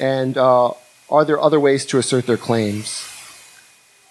And 0.00 0.38
uh, 0.38 0.72
are 1.10 1.24
there 1.24 1.40
other 1.40 1.58
ways 1.60 1.86
to 1.86 1.98
assert 1.98 2.26
their 2.26 2.36
claims? 2.36 3.06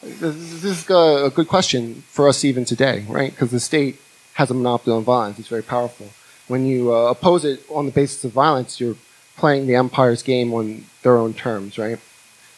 This 0.02 0.64
is 0.64 0.84
a 0.90 1.32
good 1.34 1.48
question 1.48 2.04
for 2.08 2.28
us 2.28 2.44
even 2.46 2.66
today, 2.66 3.06
right? 3.08 3.32
Because 3.32 3.52
the 3.52 3.60
state 3.60 4.00
has 4.34 4.52
a 4.52 4.54
monopoly 4.54 4.96
on 4.96 5.04
violence. 5.04 5.40
It's 5.40 5.48
very 5.48 5.64
powerful. 5.64 6.10
When 6.48 6.66
you 6.66 6.94
uh, 6.94 7.12
oppose 7.12 7.44
it 7.44 7.64
on 7.70 7.86
the 7.86 7.92
basis 7.92 8.24
of 8.24 8.32
violence, 8.32 8.80
you're 8.80 8.96
playing 9.36 9.68
the 9.68 9.76
empire's 9.76 10.24
game 10.24 10.54
on 10.54 10.86
their 11.02 11.18
own 11.18 11.34
terms, 11.34 11.78
right? 11.78 12.00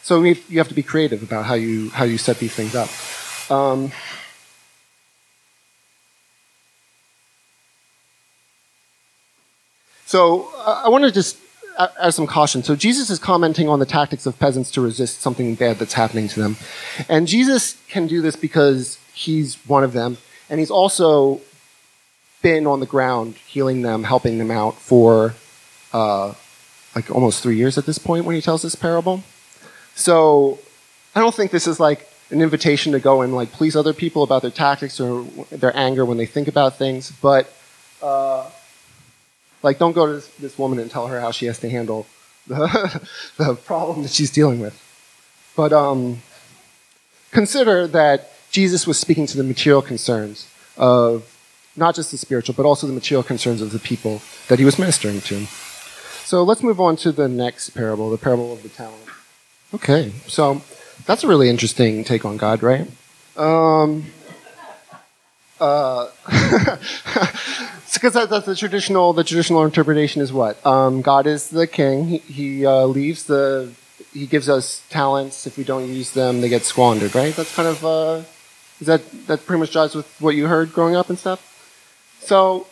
So 0.02 0.22
you 0.22 0.58
have 0.58 0.68
to 0.68 0.74
be 0.74 0.82
creative 0.82 1.22
about 1.22 1.44
how 1.44 1.54
you 1.54 1.90
how 1.90 2.04
you 2.04 2.18
set 2.18 2.38
these 2.38 2.54
things 2.54 2.74
up. 2.74 2.88
Um, 3.50 3.92
so 10.06 10.50
I 10.64 10.88
want 10.88 11.04
to 11.04 11.10
just 11.10 11.36
as 12.00 12.14
some 12.14 12.26
caution. 12.26 12.62
So 12.62 12.76
Jesus 12.76 13.10
is 13.10 13.18
commenting 13.18 13.68
on 13.68 13.78
the 13.78 13.86
tactics 13.86 14.26
of 14.26 14.38
peasants 14.38 14.70
to 14.72 14.80
resist 14.80 15.20
something 15.20 15.54
bad 15.54 15.78
that's 15.78 15.94
happening 15.94 16.28
to 16.28 16.40
them. 16.40 16.56
And 17.08 17.26
Jesus 17.26 17.80
can 17.88 18.06
do 18.06 18.20
this 18.20 18.36
because 18.36 18.98
he's 19.12 19.56
one 19.66 19.84
of 19.84 19.92
them. 19.92 20.18
And 20.48 20.58
he's 20.58 20.70
also 20.70 21.40
been 22.42 22.66
on 22.66 22.80
the 22.80 22.86
ground 22.86 23.36
healing 23.46 23.82
them, 23.82 24.04
helping 24.04 24.38
them 24.38 24.50
out 24.50 24.76
for 24.76 25.34
uh, 25.92 26.34
like 26.94 27.10
almost 27.10 27.42
three 27.42 27.56
years 27.56 27.78
at 27.78 27.86
this 27.86 27.98
point 27.98 28.24
when 28.24 28.34
he 28.34 28.40
tells 28.40 28.62
this 28.62 28.74
parable. 28.74 29.22
So 29.94 30.58
I 31.14 31.20
don't 31.20 31.34
think 31.34 31.50
this 31.50 31.66
is 31.66 31.78
like 31.78 32.08
an 32.30 32.40
invitation 32.40 32.92
to 32.92 33.00
go 33.00 33.22
and 33.22 33.34
like 33.34 33.52
please 33.52 33.76
other 33.76 33.92
people 33.92 34.22
about 34.22 34.42
their 34.42 34.50
tactics 34.50 35.00
or 35.00 35.24
their 35.50 35.76
anger 35.76 36.04
when 36.04 36.16
they 36.16 36.26
think 36.26 36.48
about 36.48 36.76
things, 36.76 37.12
but 37.20 37.52
uh, 38.02 38.48
like, 39.62 39.78
don't 39.78 39.92
go 39.92 40.06
to 40.06 40.12
this, 40.14 40.28
this 40.36 40.58
woman 40.58 40.78
and 40.78 40.90
tell 40.90 41.06
her 41.08 41.20
how 41.20 41.30
she 41.30 41.46
has 41.46 41.58
to 41.60 41.70
handle 41.70 42.06
the, 42.46 43.06
the 43.36 43.54
problem 43.54 44.02
that 44.02 44.10
she's 44.10 44.30
dealing 44.30 44.60
with. 44.60 44.80
But 45.56 45.72
um, 45.72 46.22
consider 47.30 47.86
that 47.88 48.32
Jesus 48.50 48.86
was 48.86 48.98
speaking 48.98 49.26
to 49.26 49.36
the 49.36 49.44
material 49.44 49.82
concerns 49.82 50.48
of 50.76 51.36
not 51.76 51.94
just 51.94 52.10
the 52.10 52.18
spiritual, 52.18 52.54
but 52.54 52.66
also 52.66 52.86
the 52.86 52.92
material 52.92 53.22
concerns 53.22 53.60
of 53.60 53.72
the 53.72 53.78
people 53.78 54.22
that 54.48 54.58
he 54.58 54.64
was 54.64 54.78
ministering 54.78 55.20
to. 55.22 55.46
So 56.24 56.42
let's 56.42 56.62
move 56.62 56.80
on 56.80 56.96
to 56.96 57.12
the 57.12 57.28
next 57.28 57.70
parable, 57.70 58.10
the 58.10 58.18
parable 58.18 58.52
of 58.52 58.62
the 58.62 58.68
talent. 58.68 59.02
Okay, 59.74 60.12
so 60.26 60.62
that's 61.06 61.24
a 61.24 61.28
really 61.28 61.48
interesting 61.48 62.04
take 62.04 62.24
on 62.24 62.36
God, 62.36 62.62
right? 62.62 62.88
Um, 63.36 64.06
uh, 65.60 66.08
because 67.94 68.14
that's 68.14 68.46
the 68.46 68.56
traditional 68.56 69.12
the 69.12 69.24
traditional 69.24 69.64
interpretation 69.64 70.22
is 70.22 70.32
what 70.32 70.64
um, 70.64 71.02
God 71.02 71.26
is 71.26 71.48
the 71.48 71.66
king. 71.66 72.04
He, 72.06 72.18
he 72.18 72.66
uh, 72.66 72.84
leaves 72.86 73.24
the 73.24 73.72
he 74.12 74.26
gives 74.26 74.48
us 74.48 74.82
talents. 74.90 75.46
If 75.46 75.56
we 75.56 75.64
don't 75.64 75.88
use 75.88 76.12
them, 76.12 76.40
they 76.40 76.48
get 76.48 76.62
squandered. 76.62 77.14
Right? 77.14 77.34
That's 77.34 77.54
kind 77.54 77.68
of 77.68 77.84
uh, 77.84 78.22
is 78.80 78.86
that 78.86 79.26
that 79.26 79.46
pretty 79.46 79.60
much 79.60 79.72
jives 79.72 79.94
with 79.94 80.06
what 80.20 80.34
you 80.36 80.46
heard 80.46 80.72
growing 80.72 80.96
up 80.96 81.08
and 81.08 81.18
stuff. 81.18 81.46
So 82.20 82.66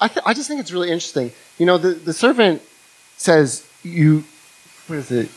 I 0.00 0.08
th- 0.08 0.24
I 0.26 0.34
just 0.34 0.48
think 0.48 0.60
it's 0.60 0.72
really 0.72 0.90
interesting. 0.90 1.32
You 1.58 1.66
know, 1.66 1.78
the 1.78 1.90
the 1.90 2.12
servant 2.12 2.62
says 3.16 3.66
you 3.82 4.24
what 4.86 4.98
is 4.98 5.10
it? 5.10 5.30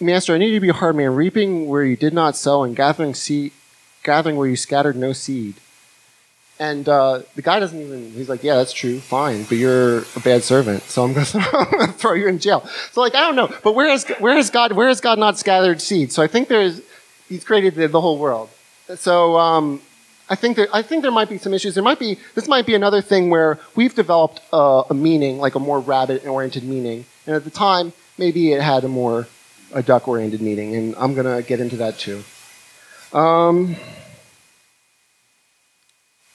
Master, 0.00 0.32
I 0.32 0.38
need 0.38 0.48
you 0.48 0.54
to 0.54 0.60
be 0.60 0.68
a 0.68 0.74
hard 0.74 0.94
man, 0.94 1.14
reaping 1.14 1.66
where 1.66 1.82
you 1.82 1.96
did 1.96 2.14
not 2.14 2.36
sow 2.36 2.62
and 2.62 2.76
gathering 2.76 3.14
seed, 3.14 3.52
gathering 4.04 4.36
where 4.36 4.46
you 4.46 4.54
scattered 4.54 4.94
no 4.94 5.12
seed. 5.12 5.56
And 6.60 6.88
uh, 6.88 7.22
the 7.36 7.42
guy 7.42 7.60
doesn't 7.60 7.80
even, 7.80 8.10
he's 8.10 8.28
like, 8.28 8.42
yeah, 8.42 8.56
that's 8.56 8.72
true, 8.72 8.98
fine, 8.98 9.44
but 9.44 9.58
you're 9.58 9.98
a 10.16 10.20
bad 10.24 10.42
servant, 10.42 10.82
so 10.82 11.04
I'm 11.04 11.12
going 11.12 11.24
to 11.26 11.94
throw 11.96 12.14
you 12.14 12.26
in 12.26 12.40
jail. 12.40 12.68
So, 12.90 13.00
like, 13.00 13.14
I 13.14 13.20
don't 13.20 13.36
know, 13.36 13.48
but 13.62 13.76
where 13.76 13.88
has, 13.88 14.04
where 14.18 14.34
has, 14.34 14.50
God, 14.50 14.72
where 14.72 14.88
has 14.88 15.00
God 15.00 15.20
not 15.20 15.38
scattered 15.38 15.80
seed? 15.80 16.12
So 16.12 16.20
I 16.20 16.26
think 16.26 16.48
there's, 16.48 16.80
he's 17.28 17.44
created 17.44 17.76
the, 17.76 17.86
the 17.86 18.00
whole 18.00 18.18
world. 18.18 18.50
So 18.96 19.36
um, 19.36 19.80
I 20.30 20.34
think 20.34 20.56
there, 20.56 20.68
I 20.72 20.82
think 20.82 21.02
there 21.02 21.10
might 21.10 21.28
be 21.28 21.38
some 21.38 21.54
issues. 21.54 21.74
There 21.74 21.84
might 21.84 21.98
be 21.98 22.18
this 22.34 22.48
might 22.48 22.66
be 22.66 22.74
another 22.74 23.00
thing 23.00 23.30
where 23.30 23.58
we've 23.74 23.94
developed 23.94 24.40
a, 24.52 24.82
a 24.90 24.94
meaning, 24.94 25.38
like 25.38 25.54
a 25.54 25.60
more 25.60 25.80
rabbit-oriented 25.80 26.64
meaning, 26.64 27.04
and 27.26 27.36
at 27.36 27.44
the 27.44 27.50
time 27.50 27.92
maybe 28.16 28.52
it 28.52 28.60
had 28.60 28.84
a 28.84 28.88
more 28.88 29.28
a 29.72 29.82
duck-oriented 29.82 30.40
meaning, 30.40 30.74
and 30.74 30.94
I'm 30.96 31.14
gonna 31.14 31.42
get 31.42 31.60
into 31.60 31.76
that 31.76 31.98
too. 31.98 32.24
Um, 33.12 33.76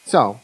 so 0.06 0.40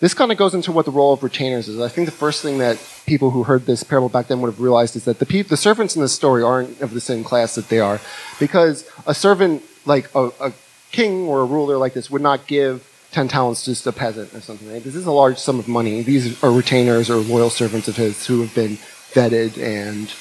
this 0.00 0.14
kind 0.14 0.32
of 0.32 0.38
goes 0.38 0.54
into 0.54 0.72
what 0.72 0.86
the 0.86 0.90
role 0.90 1.12
of 1.12 1.22
retainers 1.22 1.68
is. 1.68 1.78
I 1.78 1.88
think 1.88 2.06
the 2.06 2.12
first 2.12 2.42
thing 2.42 2.58
that 2.58 2.82
people 3.06 3.30
who 3.30 3.42
heard 3.42 3.66
this 3.66 3.82
parable 3.82 4.08
back 4.08 4.28
then 4.28 4.40
would 4.40 4.48
have 4.48 4.60
realized 4.60 4.96
is 4.96 5.04
that 5.04 5.18
the 5.18 5.26
pe- 5.26 5.42
the 5.42 5.56
servants 5.56 5.94
in 5.94 6.02
this 6.02 6.14
story 6.14 6.42
aren't 6.42 6.80
of 6.80 6.94
the 6.94 7.00
same 7.00 7.22
class 7.22 7.54
that 7.54 7.68
they 7.68 7.80
are, 7.80 8.00
because 8.38 8.88
a 9.06 9.14
servant 9.14 9.62
like 9.84 10.12
a, 10.14 10.30
a 10.40 10.52
king 10.90 11.26
or 11.26 11.40
a 11.40 11.44
ruler 11.44 11.76
like 11.76 11.92
this 11.92 12.10
would 12.10 12.22
not 12.22 12.46
give 12.46 12.86
10 13.12 13.28
talents 13.28 13.64
to 13.64 13.70
just 13.72 13.86
a 13.86 13.92
peasant 13.92 14.32
or 14.34 14.40
something. 14.40 14.70
Right? 14.72 14.82
This 14.82 14.94
is 14.94 15.06
a 15.06 15.12
large 15.12 15.38
sum 15.38 15.58
of 15.58 15.68
money. 15.68 16.02
These 16.02 16.42
are 16.42 16.50
retainers 16.50 17.10
or 17.10 17.16
loyal 17.16 17.50
servants 17.50 17.88
of 17.88 17.96
his 17.96 18.26
who 18.26 18.40
have 18.40 18.54
been 18.54 18.78
vetted 19.12 19.58
and 19.58 20.12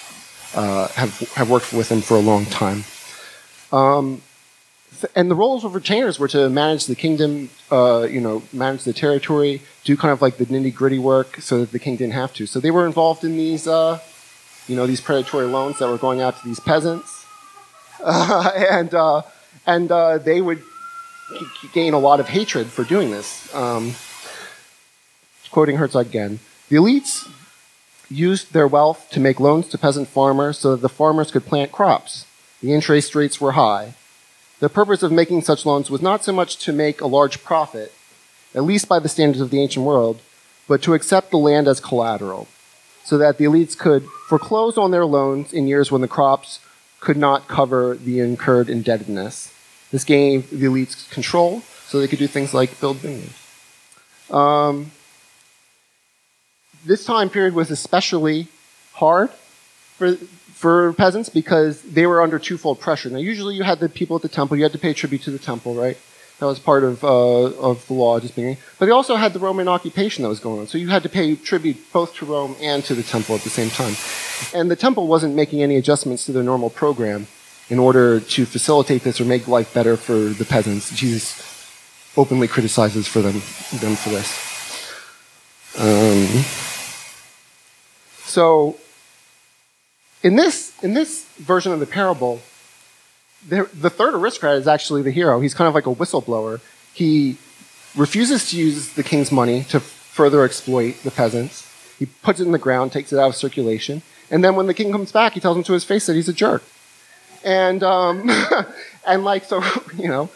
uh, 0.56 0.88
have, 0.90 1.20
have 1.34 1.50
worked 1.50 1.72
with 1.72 1.92
him 1.92 2.02
for 2.02 2.18
a 2.18 2.22
long 2.22 2.46
time. 2.46 2.84
Um, 3.72 4.22
and 5.16 5.30
the 5.30 5.36
roles 5.36 5.64
of 5.64 5.76
retainers 5.76 6.20
were 6.20 6.28
to 6.30 6.50
manage 6.50 6.86
the 6.86 6.96
kingdom, 6.96 7.50
uh, 7.72 8.08
you 8.10 8.22
know, 8.22 8.44
manage 8.54 8.84
the 8.84 8.94
territory, 8.94 9.62
do 9.84 9.96
kind 9.98 10.12
of 10.12 10.22
like 10.22 10.38
the 10.38 10.46
nitty 10.46 10.74
gritty 10.74 11.00
work 11.00 11.38
so 11.38 11.60
that 11.60 11.72
the 11.72 11.80
king 11.80 11.96
didn't 11.96 12.14
have 12.14 12.34
to. 12.36 12.46
So 12.46 12.60
they 12.60 12.72
were 12.72 12.86
involved 12.86 13.24
in 13.24 13.38
these, 13.38 13.68
uh, 13.68 14.00
you 14.68 14.76
know, 14.76 14.88
these 14.88 15.02
predatory 15.02 15.46
loans 15.46 15.80
that 15.80 15.90
were 15.90 15.98
going 15.98 16.22
out 16.22 16.38
to 16.40 16.48
these 16.48 16.60
peasants. 16.60 17.16
Uh, 18.02 18.50
and 18.56 18.94
and 19.66 19.92
uh, 19.92 20.18
they 20.18 20.40
would 20.40 20.64
gain 21.74 21.94
a 21.94 22.00
lot 22.00 22.22
of 22.22 22.30
hatred 22.30 22.68
for 22.68 22.86
doing 22.86 23.12
this. 23.12 23.54
Um, 23.54 23.94
quoting 25.52 25.76
Herzog 25.76 26.06
again, 26.06 26.40
the 26.70 26.78
elites 26.78 27.30
used 28.10 28.54
their 28.54 28.68
wealth 28.68 29.10
to 29.12 29.20
make 29.20 29.40
loans 29.40 29.68
to 29.70 29.78
peasant 29.78 30.08
farmers 30.08 30.58
so 30.60 30.72
that 30.72 30.82
the 30.82 30.90
farmers 30.90 31.32
could 31.32 31.46
plant 31.46 31.72
crops. 31.72 32.26
The 32.62 32.74
interest 32.74 33.16
rates 33.16 33.40
were 33.40 33.54
high. 33.54 33.94
The 34.60 34.70
purpose 34.70 35.04
of 35.04 35.12
making 35.12 35.44
such 35.44 35.66
loans 35.66 35.90
was 35.90 36.02
not 36.02 36.24
so 36.24 36.34
much 36.34 36.58
to 36.66 36.74
make 36.74 37.00
a 37.00 37.08
large 37.08 37.44
profit, 37.44 37.94
at 38.54 38.64
least 38.64 38.90
by 38.90 39.00
the 39.00 39.10
standards 39.10 39.42
of 39.42 39.52
the 39.52 39.62
ancient 39.62 39.86
world, 39.86 40.22
but 40.68 40.82
to 40.84 40.94
accept 40.94 41.32
the 41.32 41.38
land 41.38 41.68
as 41.68 41.80
collateral, 41.80 42.48
so 43.04 43.18
that 43.18 43.38
the 43.38 43.46
elites 43.46 43.78
could 43.78 44.04
foreclose 44.28 44.78
on 44.78 44.92
their 44.92 45.06
loans 45.06 45.54
in 45.54 45.68
years 45.68 45.92
when 45.92 46.02
the 46.02 46.08
crops 46.08 46.60
could 47.00 47.18
not 47.18 47.48
cover 47.48 47.96
the 47.96 48.20
incurred 48.20 48.70
indebtedness. 48.70 49.54
This 49.92 50.04
gave 50.04 50.50
the 50.50 50.66
elites 50.66 51.10
control, 51.10 51.62
so 51.88 52.00
they 52.00 52.08
could 52.08 52.20
do 52.20 52.28
things 52.28 52.54
like 52.54 52.80
build 52.80 52.98
vineyards. 52.98 53.34
Um, 54.30 54.92
this 56.86 57.06
time 57.06 57.30
period 57.30 57.54
was 57.56 57.72
especially 57.72 58.48
hard 58.94 59.30
for, 59.98 60.18
for 60.60 60.92
peasants 60.92 61.30
because 61.30 61.82
they 61.84 62.06
were 62.06 62.22
under 62.22 62.38
twofold 62.38 62.82
pressure. 62.82 63.10
Now, 63.10 63.20
usually 63.20 63.56
you 63.56 63.64
had 63.64 63.80
the 63.80 63.88
people 63.88 64.18
at 64.18 64.22
the 64.22 64.28
temple, 64.28 64.58
you 64.58 64.64
had 64.64 64.74
to 64.74 64.78
pay 64.78 64.92
tribute 64.92 65.22
to 65.22 65.32
the 65.32 65.40
temple, 65.40 65.74
right? 65.74 65.98
That 66.40 66.48
was 66.48 66.60
part 66.60 66.84
of, 66.84 67.02
uh, 67.02 67.08
of 67.08 67.88
the 67.88 67.94
law 67.94 68.20
just 68.20 68.36
being. 68.36 68.58
But 68.78 68.88
they 68.88 68.92
also 68.92 69.16
had 69.16 69.32
the 69.32 69.40
Roman 69.40 69.70
occupation 69.70 70.24
that 70.24 70.28
was 70.28 70.42
going 70.42 70.60
on. 70.60 70.68
So 70.68 70.78
you 70.78 70.90
had 70.90 71.04
to 71.04 71.10
pay 71.10 71.38
tribute 71.38 71.78
both 71.94 72.14
to 72.16 72.26
Rome 72.26 72.58
and 72.62 72.84
to 72.84 72.94
the 72.94 73.04
temple 73.04 73.36
at 73.36 73.42
the 73.42 73.50
same 73.50 73.70
time. 73.70 73.96
And 74.54 74.70
the 74.70 74.76
temple 74.76 75.08
wasn't 75.08 75.34
making 75.34 75.64
any 75.64 75.78
adjustments 75.78 76.26
to 76.26 76.34
their 76.34 76.44
normal 76.44 76.70
program 76.70 77.28
in 77.70 77.80
order 77.80 78.20
to 78.20 78.46
facilitate 78.46 79.04
this 79.04 79.22
or 79.22 79.26
make 79.26 79.48
life 79.48 79.74
better 79.74 79.96
for 79.96 80.14
the 80.14 80.44
peasants. 80.44 80.94
Jesus 80.94 81.42
openly 82.18 82.50
criticizes 82.50 83.08
for 83.08 83.22
them, 83.22 83.42
them 83.80 83.96
for 83.96 84.10
this. 84.10 84.30
Um, 85.78 86.44
so, 88.26 88.76
in 90.24 90.36
this, 90.36 90.74
in 90.84 90.94
this 90.94 91.26
version 91.38 91.72
of 91.72 91.80
the 91.80 91.86
parable, 91.86 92.42
the, 93.48 93.70
the 93.74 93.90
third 93.90 94.14
aristocrat 94.14 94.56
is 94.58 94.68
actually 94.68 95.02
the 95.02 95.12
hero. 95.12 95.40
He's 95.40 95.54
kind 95.54 95.68
of 95.68 95.76
like 95.76 95.88
a 95.88 95.94
whistleblower. 95.94 96.60
He 96.94 97.38
refuses 97.96 98.50
to 98.50 98.58
use 98.58 98.94
the 98.94 99.04
king's 99.04 99.32
money 99.32 99.64
to 99.66 99.80
further 99.80 100.44
exploit 100.44 100.96
the 101.04 101.12
peasants. 101.12 101.66
He 101.98 102.06
puts 102.06 102.40
it 102.40 102.46
in 102.46 102.52
the 102.52 102.60
ground, 102.60 102.92
takes 102.92 103.12
it 103.12 103.20
out 103.20 103.30
of 103.30 103.36
circulation, 103.36 104.02
and 104.32 104.44
then 104.44 104.56
when 104.56 104.68
the 104.68 104.74
king 104.74 104.92
comes 104.92 105.12
back, 105.12 105.34
he 105.34 105.40
tells 105.40 105.58
him 105.58 105.64
to 105.64 105.74
his 105.74 105.84
face 105.84 106.06
that 106.06 106.16
he's 106.16 106.30
a 106.30 106.34
jerk. 106.34 106.64
And 107.44 107.84
um, 107.84 108.30
and 109.06 109.24
like 109.24 109.46
so, 109.46 109.64
you 109.98 110.08
know, 110.08 110.30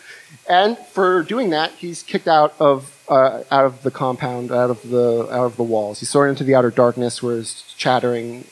and 0.49 0.77
for 0.77 1.23
doing 1.23 1.51
that, 1.51 1.71
he's 1.71 2.03
kicked 2.03 2.27
out 2.27 2.55
of 2.59 3.03
uh, 3.09 3.43
out 3.51 3.65
of 3.65 3.83
the 3.83 3.91
compound, 3.91 4.51
out 4.51 4.69
of 4.69 4.89
the 4.89 5.27
out 5.31 5.45
of 5.45 5.57
the 5.57 5.63
walls. 5.63 5.99
He's 5.99 6.11
thrown 6.11 6.29
into 6.29 6.43
the 6.43 6.55
outer 6.55 6.71
darkness, 6.71 7.21
where 7.21 7.35
his 7.35 7.63
chattering, 7.77 8.45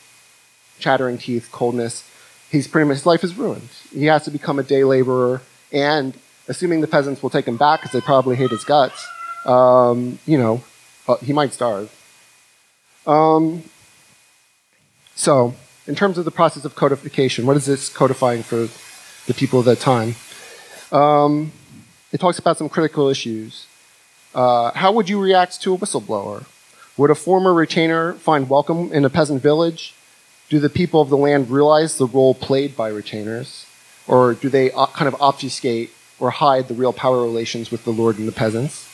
chattering 0.82 1.18
teeth, 1.18 1.48
coldness. 1.52 2.08
He's 2.50 2.68
pretty 2.68 2.86
much 2.86 2.98
his 2.98 3.06
life 3.06 3.24
is 3.24 3.34
ruined. 3.36 3.68
He 3.92 4.06
has 4.06 4.24
to 4.24 4.30
become 4.30 4.58
a 4.58 4.62
day 4.62 4.84
laborer, 4.84 5.40
and 5.72 6.14
assuming 6.48 6.82
the 6.82 6.86
peasants 6.86 7.22
will 7.22 7.30
take 7.30 7.46
him 7.46 7.56
back 7.56 7.80
because 7.80 7.92
they 7.92 8.00
probably 8.00 8.36
hate 8.36 8.50
his 8.50 8.64
guts, 8.64 9.06
um, 9.46 10.18
you 10.26 10.36
know, 10.36 10.62
uh, 11.08 11.16
he 11.16 11.32
might 11.32 11.52
starve. 11.52 11.90
Um, 13.06 13.64
so, 15.14 15.54
in 15.86 15.94
terms 15.94 16.18
of 16.18 16.24
the 16.24 16.30
process 16.30 16.64
of 16.64 16.74
codification, 16.74 17.46
what 17.46 17.56
is 17.56 17.66
this 17.66 17.88
codifying 17.88 18.42
for 18.42 18.68
the 19.26 19.34
people 19.34 19.58
of 19.58 19.64
that 19.64 19.80
time? 19.80 20.14
Um, 20.90 21.52
it 22.12 22.20
talks 22.20 22.38
about 22.38 22.58
some 22.58 22.68
critical 22.68 23.08
issues. 23.08 23.66
Uh, 24.34 24.72
how 24.72 24.92
would 24.92 25.08
you 25.08 25.20
react 25.20 25.60
to 25.62 25.74
a 25.74 25.78
whistleblower? 25.78 26.44
Would 26.96 27.10
a 27.10 27.14
former 27.14 27.54
retainer 27.54 28.12
find 28.14 28.48
welcome 28.48 28.92
in 28.92 29.04
a 29.04 29.10
peasant 29.10 29.42
village? 29.42 29.94
Do 30.52 30.60
the 30.60 30.68
people 30.68 31.00
of 31.00 31.08
the 31.08 31.16
land 31.16 31.48
realize 31.48 31.96
the 31.96 32.04
role 32.04 32.34
played 32.34 32.76
by 32.76 32.90
retainers? 32.90 33.64
Or 34.06 34.34
do 34.34 34.50
they 34.50 34.70
uh, 34.72 34.84
kind 34.84 35.08
of 35.08 35.18
obfuscate 35.18 35.92
or 36.20 36.28
hide 36.28 36.68
the 36.68 36.74
real 36.74 36.92
power 36.92 37.22
relations 37.22 37.70
with 37.70 37.84
the 37.84 37.90
lord 37.90 38.18
and 38.18 38.28
the 38.28 38.32
peasants? 38.32 38.86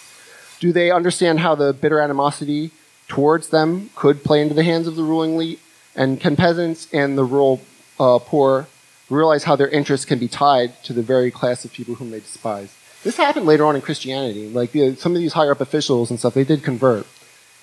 Do 0.60 0.70
they 0.70 0.92
understand 0.92 1.40
how 1.40 1.56
the 1.56 1.72
bitter 1.72 1.98
animosity 1.98 2.70
towards 3.08 3.48
them 3.48 3.90
could 3.96 4.22
play 4.22 4.40
into 4.40 4.54
the 4.54 4.62
hands 4.62 4.86
of 4.86 4.94
the 4.94 5.02
ruling 5.02 5.34
elite? 5.34 5.58
And 5.96 6.20
can 6.20 6.36
peasants 6.36 6.86
and 6.92 7.18
the 7.18 7.24
rural 7.24 7.60
uh, 7.98 8.20
poor 8.20 8.68
realize 9.10 9.42
how 9.42 9.56
their 9.56 9.68
interests 9.68 10.06
can 10.06 10.20
be 10.20 10.28
tied 10.28 10.80
to 10.84 10.92
the 10.92 11.02
very 11.02 11.32
class 11.32 11.64
of 11.64 11.72
people 11.72 11.96
whom 11.96 12.12
they 12.12 12.20
despise? 12.20 12.72
This 13.02 13.16
happened 13.16 13.46
later 13.46 13.66
on 13.66 13.74
in 13.74 13.82
Christianity. 13.82 14.48
Like 14.48 14.70
the, 14.70 14.94
some 14.94 15.12
of 15.12 15.18
these 15.18 15.32
higher 15.32 15.50
up 15.50 15.60
officials 15.60 16.08
and 16.08 16.20
stuff, 16.20 16.34
they 16.34 16.44
did 16.44 16.62
convert. 16.62 17.04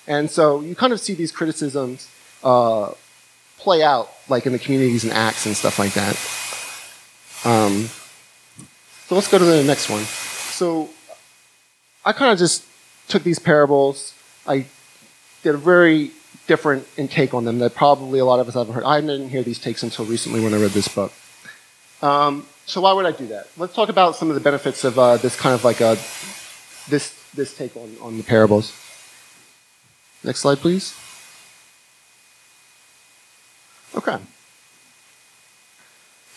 And 0.05 0.29
so 0.29 0.59
you 0.59 0.75
kind 0.75 0.91
of 0.91 0.99
see 0.99 1.13
these 1.13 1.31
criticisms 1.31 2.09
uh, 2.43 2.91
play 3.65 3.83
out, 3.83 4.09
like 4.29 4.45
in 4.45 4.53
the 4.53 4.59
communities 4.59 5.03
and 5.03 5.11
acts 5.11 5.45
and 5.47 5.57
stuff 5.57 5.79
like 5.79 5.93
that. 5.93 6.15
Um, 7.43 7.89
so 9.07 9.15
let's 9.15 9.27
go 9.27 9.37
to 9.39 9.43
the 9.43 9.63
next 9.63 9.89
one. 9.89 10.03
So 10.03 10.89
I 12.05 12.13
kind 12.13 12.31
of 12.31 12.37
just 12.37 12.63
took 13.07 13.23
these 13.23 13.39
parables. 13.39 14.13
I 14.47 14.65
did 15.43 15.55
a 15.55 15.57
very 15.57 16.11
different 16.47 16.87
intake 16.95 17.33
on 17.33 17.43
them 17.43 17.57
that 17.59 17.73
probably 17.73 18.19
a 18.19 18.25
lot 18.25 18.39
of 18.39 18.47
us 18.47 18.53
haven't 18.53 18.73
heard. 18.73 18.83
I 18.83 19.01
didn't 19.01 19.29
hear 19.29 19.41
these 19.41 19.59
takes 19.59 19.81
until 19.83 20.05
recently 20.05 20.43
when 20.43 20.53
I 20.53 20.57
read 20.57 20.71
this 20.71 20.87
book. 20.87 21.11
Um, 22.01 22.45
so 22.67 22.81
why 22.81 22.93
would 22.93 23.05
I 23.05 23.11
do 23.11 23.27
that? 23.27 23.47
Let's 23.57 23.73
talk 23.73 23.89
about 23.89 24.15
some 24.15 24.29
of 24.29 24.35
the 24.35 24.41
benefits 24.41 24.83
of 24.83 24.97
uh, 24.99 25.17
this 25.17 25.35
kind 25.35 25.55
of 25.55 25.63
like 25.63 25.81
a 25.81 25.97
this 26.87 27.13
this 27.33 27.57
take 27.57 27.75
on, 27.75 27.89
on 28.01 28.17
the 28.17 28.23
parables. 28.23 28.73
Next 30.23 30.39
slide, 30.41 30.59
please. 30.59 30.93
Okay. 33.95 34.17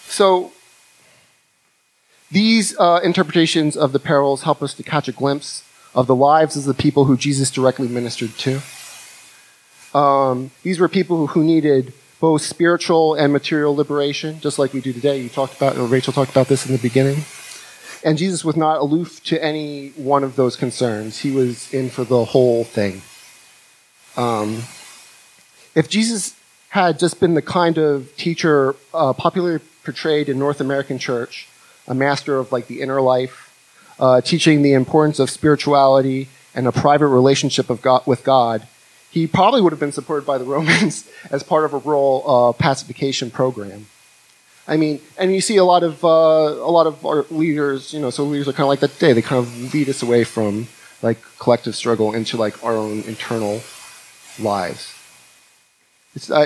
So 0.06 0.52
these 2.30 2.78
uh, 2.78 3.00
interpretations 3.02 3.76
of 3.76 3.92
the 3.92 3.98
parables 3.98 4.42
help 4.42 4.62
us 4.62 4.74
to 4.74 4.82
catch 4.82 5.08
a 5.08 5.12
glimpse 5.12 5.64
of 5.94 6.06
the 6.06 6.14
lives 6.14 6.56
of 6.56 6.64
the 6.64 6.74
people 6.74 7.06
who 7.06 7.16
Jesus 7.16 7.50
directly 7.50 7.88
ministered 7.88 8.36
to. 8.38 8.60
Um, 9.98 10.50
these 10.62 10.78
were 10.78 10.88
people 10.88 11.28
who 11.28 11.42
needed 11.42 11.92
both 12.20 12.42
spiritual 12.42 13.14
and 13.14 13.32
material 13.32 13.74
liberation, 13.74 14.40
just 14.40 14.58
like 14.58 14.72
we 14.72 14.80
do 14.80 14.92
today. 14.92 15.20
You 15.20 15.28
talked 15.28 15.56
about, 15.56 15.76
Rachel 15.88 16.12
talked 16.12 16.30
about 16.30 16.48
this 16.48 16.66
in 16.66 16.72
the 16.72 16.78
beginning. 16.78 17.24
And 18.04 18.18
Jesus 18.18 18.44
was 18.44 18.56
not 18.56 18.78
aloof 18.78 19.22
to 19.24 19.42
any 19.42 19.90
one 19.90 20.22
of 20.22 20.36
those 20.36 20.56
concerns. 20.56 21.18
He 21.18 21.30
was 21.30 21.72
in 21.72 21.90
for 21.90 22.04
the 22.04 22.24
whole 22.24 22.64
thing. 22.64 23.02
Um, 24.16 24.62
if 25.74 25.88
Jesus 25.88 26.37
had 26.70 26.98
just 26.98 27.20
been 27.20 27.34
the 27.34 27.42
kind 27.42 27.78
of 27.78 28.14
teacher 28.16 28.76
uh, 28.92 29.12
popularly 29.12 29.60
portrayed 29.84 30.28
in 30.28 30.38
North 30.38 30.60
American 30.60 30.98
church, 30.98 31.48
a 31.86 31.94
master 31.94 32.36
of 32.36 32.52
like 32.52 32.66
the 32.66 32.82
inner 32.82 33.00
life, 33.00 33.54
uh, 33.98 34.20
teaching 34.20 34.62
the 34.62 34.74
importance 34.74 35.18
of 35.18 35.30
spirituality 35.30 36.28
and 36.54 36.66
a 36.66 36.72
private 36.72 37.08
relationship 37.08 37.70
of 37.70 37.80
God, 37.80 38.06
with 38.06 38.24
God, 38.24 38.66
he 39.10 39.26
probably 39.26 39.60
would 39.60 39.72
have 39.72 39.80
been 39.80 39.92
supported 39.92 40.26
by 40.26 40.38
the 40.38 40.44
Romans 40.44 41.08
as 41.30 41.42
part 41.42 41.64
of 41.64 41.72
a 41.72 41.78
rural 41.78 42.24
uh, 42.26 42.52
pacification 42.52 43.30
program. 43.30 43.86
I 44.66 44.76
mean, 44.76 45.00
and 45.16 45.34
you 45.34 45.40
see 45.40 45.56
a 45.56 45.64
lot 45.64 45.82
of 45.82 46.04
uh, 46.04 46.08
a 46.08 46.70
lot 46.70 46.86
of 46.86 47.04
our 47.06 47.24
leaders, 47.30 47.94
you 47.94 48.00
know, 48.00 48.10
so 48.10 48.24
leaders 48.24 48.48
are 48.48 48.52
kind 48.52 48.64
of 48.64 48.68
like 48.68 48.80
that 48.80 48.92
today. 48.92 49.14
They 49.14 49.22
kind 49.22 49.38
of 49.42 49.72
lead 49.72 49.88
us 49.88 50.02
away 50.02 50.24
from 50.24 50.68
like 51.00 51.16
collective 51.38 51.74
struggle 51.74 52.12
into 52.12 52.36
like 52.36 52.62
our 52.62 52.74
own 52.74 53.00
internal 53.02 53.62
lives. 54.38 54.97
It's, 56.18 56.30
I, 56.42 56.44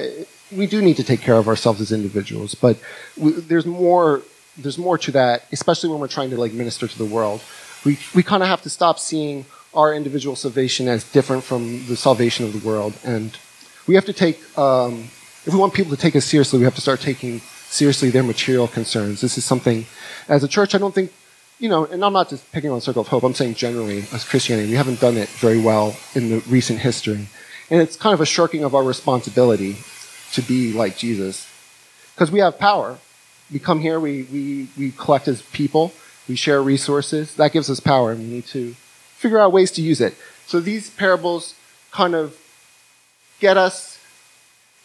we 0.60 0.66
do 0.66 0.78
need 0.82 0.98
to 1.02 1.06
take 1.10 1.22
care 1.28 1.38
of 1.42 1.46
ourselves 1.48 1.80
as 1.80 1.90
individuals, 1.92 2.54
but 2.54 2.76
we, 3.16 3.32
there's 3.50 3.66
more. 3.66 4.22
There's 4.62 4.76
more 4.76 4.98
to 5.06 5.10
that, 5.12 5.36
especially 5.50 5.88
when 5.90 5.98
we're 6.02 6.14
trying 6.18 6.30
to 6.34 6.38
like 6.44 6.52
minister 6.52 6.86
to 6.86 6.98
the 7.04 7.10
world. 7.16 7.40
We 7.86 7.92
we 8.16 8.22
kind 8.22 8.42
of 8.42 8.48
have 8.54 8.62
to 8.66 8.70
stop 8.78 8.98
seeing 8.98 9.46
our 9.72 9.94
individual 10.00 10.36
salvation 10.36 10.88
as 10.88 11.00
different 11.16 11.42
from 11.42 11.62
the 11.90 11.96
salvation 11.96 12.44
of 12.44 12.52
the 12.52 12.62
world, 12.68 12.92
and 13.02 13.30
we 13.88 13.94
have 13.94 14.04
to 14.12 14.16
take. 14.24 14.36
Um, 14.58 14.92
if 15.46 15.50
we 15.54 15.58
want 15.58 15.72
people 15.74 15.92
to 15.96 16.00
take 16.06 16.14
us 16.20 16.26
seriously, 16.32 16.58
we 16.58 16.66
have 16.70 16.78
to 16.80 16.84
start 16.88 17.00
taking 17.00 17.40
seriously 17.72 18.10
their 18.10 18.22
material 18.22 18.68
concerns. 18.68 19.20
This 19.20 19.38
is 19.38 19.44
something, 19.44 19.86
as 20.28 20.44
a 20.44 20.48
church, 20.48 20.74
I 20.76 20.78
don't 20.78 20.94
think, 20.94 21.10
you 21.58 21.68
know, 21.72 21.86
and 21.86 22.04
I'm 22.04 22.12
not 22.12 22.28
just 22.28 22.44
picking 22.52 22.70
on 22.70 22.80
Circle 22.80 23.02
of 23.02 23.08
Hope, 23.08 23.24
I'm 23.24 23.34
saying 23.34 23.54
generally, 23.54 24.04
as 24.12 24.22
Christianity, 24.24 24.68
we 24.68 24.76
haven't 24.76 25.00
done 25.00 25.16
it 25.16 25.28
very 25.40 25.60
well 25.60 25.96
in 26.14 26.28
the 26.30 26.38
recent 26.56 26.78
history. 26.80 27.26
And 27.72 27.80
it's 27.80 27.96
kind 27.96 28.12
of 28.12 28.20
a 28.20 28.26
shirking 28.26 28.64
of 28.64 28.74
our 28.74 28.84
responsibility 28.84 29.78
to 30.32 30.42
be 30.42 30.74
like 30.74 30.98
Jesus. 30.98 31.48
Because 32.14 32.30
we 32.30 32.40
have 32.40 32.58
power. 32.58 32.98
We 33.50 33.60
come 33.60 33.80
here, 33.80 33.98
we, 33.98 34.24
we, 34.24 34.68
we 34.76 34.90
collect 34.90 35.26
as 35.26 35.40
people, 35.40 35.94
we 36.28 36.36
share 36.36 36.62
resources. 36.62 37.34
That 37.36 37.52
gives 37.52 37.70
us 37.70 37.80
power, 37.80 38.12
and 38.12 38.20
we 38.20 38.26
need 38.26 38.46
to 38.48 38.74
figure 39.16 39.38
out 39.38 39.52
ways 39.52 39.70
to 39.72 39.80
use 39.80 40.02
it. 40.02 40.14
So 40.46 40.60
these 40.60 40.90
parables 40.90 41.54
kind 41.90 42.14
of 42.14 42.36
get 43.40 43.56
us 43.56 43.98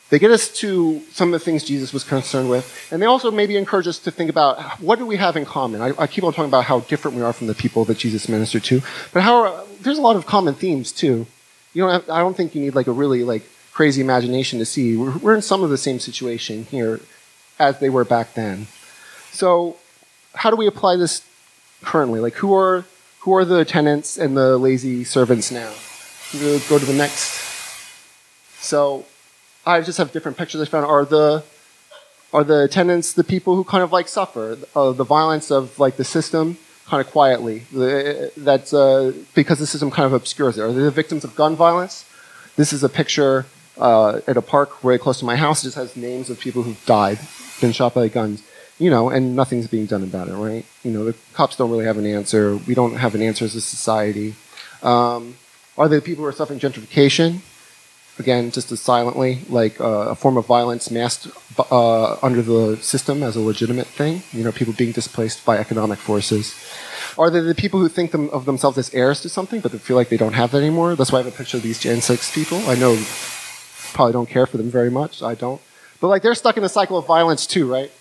they 0.09 0.19
get 0.19 0.31
us 0.31 0.47
to 0.59 1.01
some 1.11 1.33
of 1.33 1.33
the 1.33 1.43
things 1.43 1.65
Jesus 1.65 1.91
was 1.91 2.05
concerned 2.05 2.49
with, 2.49 2.87
and 2.93 3.01
they 3.01 3.05
also 3.05 3.29
maybe 3.29 3.57
encourage 3.57 3.87
us 3.87 3.99
to 3.99 4.11
think 4.11 4.29
about 4.29 4.79
what 4.79 4.99
do 4.99 5.05
we 5.05 5.17
have 5.17 5.35
in 5.35 5.43
common. 5.43 5.81
I, 5.81 5.91
I 5.99 6.07
keep 6.07 6.23
on 6.23 6.31
talking 6.31 6.47
about 6.47 6.63
how 6.63 6.79
different 6.79 7.17
we 7.17 7.23
are 7.23 7.33
from 7.33 7.47
the 7.47 7.53
people 7.53 7.83
that 7.83 7.97
Jesus 7.97 8.29
ministered 8.29 8.63
to, 8.65 8.81
but 9.11 9.23
how 9.23 9.65
there's 9.81 9.97
a 9.97 10.01
lot 10.01 10.15
of 10.15 10.25
common 10.25 10.53
themes 10.53 10.93
too. 10.93 11.27
You 11.77 11.83
don't 11.83 11.91
have, 11.91 12.09
I 12.09 12.21
don't 12.21 12.35
think 12.35 12.55
you 12.55 12.61
need 12.61 12.73
like 12.73 12.87
a 12.87 12.91
really 12.91 13.23
like 13.23 13.43
crazy 13.71 14.01
imagination 14.01 14.57
to 14.57 14.65
see 14.65 14.97
we're, 14.97 15.15
we're 15.19 15.35
in 15.35 15.43
some 15.43 15.61
of 15.61 15.69
the 15.69 15.77
same 15.77 15.99
situation 15.99 16.63
here 16.63 16.99
as 17.59 17.77
they 17.77 17.91
were 17.91 18.03
back 18.03 18.33
then. 18.33 18.65
So, 19.31 19.77
how 20.33 20.49
do 20.49 20.55
we 20.55 20.65
apply 20.65 20.95
this 20.95 21.23
currently? 21.83 22.19
Like, 22.19 22.33
who 22.33 22.51
are 22.55 22.85
who 23.19 23.35
are 23.35 23.45
the 23.45 23.63
tenants 23.63 24.17
and 24.17 24.35
the 24.35 24.57
lazy 24.57 25.03
servants 25.03 25.51
now? 25.51 25.71
We'll 26.33 26.57
go 26.61 26.79
to 26.79 26.85
the 26.85 26.93
next. 26.93 27.39
So 28.59 29.05
I 29.63 29.81
just 29.81 29.99
have 29.99 30.11
different 30.11 30.35
pictures 30.35 30.59
I 30.61 30.65
found. 30.65 30.83
Are 30.83 31.05
the 31.05 31.43
are 32.33 32.43
the 32.43 32.67
tenants 32.67 33.13
the 33.13 33.23
people 33.23 33.55
who 33.55 33.63
kind 33.63 33.83
of 33.83 33.91
like 33.91 34.07
suffer 34.07 34.57
uh, 34.75 34.93
the 34.93 35.03
violence 35.03 35.51
of 35.51 35.77
like 35.77 35.97
the 35.97 36.03
system 36.03 36.57
kind 36.87 37.05
of 37.05 37.11
quietly? 37.11 37.59
The, 37.71 38.31
that's 38.37 38.73
uh, 38.73 39.13
because 39.35 39.59
the 39.59 39.67
system 39.67 39.91
kind 39.91 40.05
of 40.05 40.13
obscures 40.13 40.57
it. 40.57 40.61
Are 40.61 40.71
they 40.71 40.81
the 40.81 40.91
victims 40.91 41.23
of 41.23 41.35
gun 41.35 41.55
violence? 41.55 42.05
This 42.55 42.73
is 42.73 42.83
a 42.83 42.89
picture 42.89 43.45
uh, 43.77 44.21
at 44.27 44.37
a 44.37 44.41
park 44.41 44.81
very 44.81 44.97
close 44.97 45.19
to 45.19 45.25
my 45.25 45.35
house. 45.35 45.63
It 45.63 45.67
just 45.67 45.77
has 45.77 45.95
names 45.95 46.29
of 46.29 46.39
people 46.39 46.63
who've 46.63 46.83
died, 46.85 47.19
been 47.61 47.71
shot 47.71 47.93
by 47.93 48.07
guns. 48.07 48.43
You 48.79 48.91
know, 48.91 49.09
and 49.09 49.35
nothing's 49.35 49.67
being 49.67 49.87
done 49.87 50.03
about 50.03 50.27
it, 50.27 50.35
right? 50.35 50.63
You 50.83 50.91
know, 50.91 51.03
the 51.03 51.15
cops 51.33 51.55
don't 51.55 51.71
really 51.71 51.85
have 51.85 51.97
an 51.97 52.05
answer. 52.05 52.57
We 52.57 52.75
don't 52.75 52.93
have 52.93 53.15
an 53.15 53.23
answer 53.23 53.43
as 53.43 53.55
a 53.55 53.61
society. 53.61 54.35
Um, 54.83 55.37
are 55.79 55.87
they 55.87 55.95
the 55.95 56.01
people 56.03 56.23
who 56.23 56.29
are 56.29 56.31
suffering 56.31 56.59
gentrification? 56.59 57.39
Again, 58.19 58.51
just 58.51 58.71
as 58.71 58.79
silently, 58.79 59.39
like 59.49 59.79
uh, 59.79 60.09
a 60.09 60.15
form 60.15 60.37
of 60.37 60.45
violence 60.45 60.89
masked 60.91 61.27
uh, 61.71 62.17
under 62.21 62.41
the 62.41 62.77
system 62.77 63.23
as 63.23 63.35
a 63.35 63.41
legitimate 63.41 63.87
thing. 63.87 64.23
You 64.31 64.43
know, 64.43 64.51
people 64.51 64.73
being 64.73 64.91
displaced 64.91 65.45
by 65.45 65.57
economic 65.57 65.99
forces. 65.99 66.55
Are 67.17 67.29
they 67.29 67.39
the 67.39 67.55
people 67.55 67.79
who 67.79 67.89
think 67.89 68.11
them, 68.11 68.29
of 68.29 68.45
themselves 68.45 68.77
as 68.77 68.93
heirs 68.93 69.21
to 69.21 69.29
something, 69.29 69.61
but 69.61 69.71
they 69.71 69.77
feel 69.79 69.95
like 69.95 70.09
they 70.09 70.17
don't 70.17 70.33
have 70.33 70.51
that 70.51 70.59
anymore? 70.59 70.95
That's 70.95 71.11
why 71.11 71.19
I 71.19 71.23
have 71.23 71.33
a 71.33 71.35
picture 71.35 71.57
of 71.57 71.63
these 71.63 71.79
Gen 71.79 72.01
6 72.01 72.33
people. 72.33 72.59
I 72.69 72.75
know 72.75 72.95
probably 73.93 74.13
don't 74.13 74.29
care 74.29 74.45
for 74.45 74.57
them 74.57 74.69
very 74.69 74.91
much. 74.91 75.23
I 75.23 75.33
don't. 75.33 75.59
But 75.99 76.09
like 76.09 76.21
they're 76.21 76.35
stuck 76.35 76.57
in 76.57 76.63
a 76.63 76.69
cycle 76.69 76.97
of 76.97 77.07
violence 77.07 77.47
too, 77.47 77.71
right? 77.71 77.91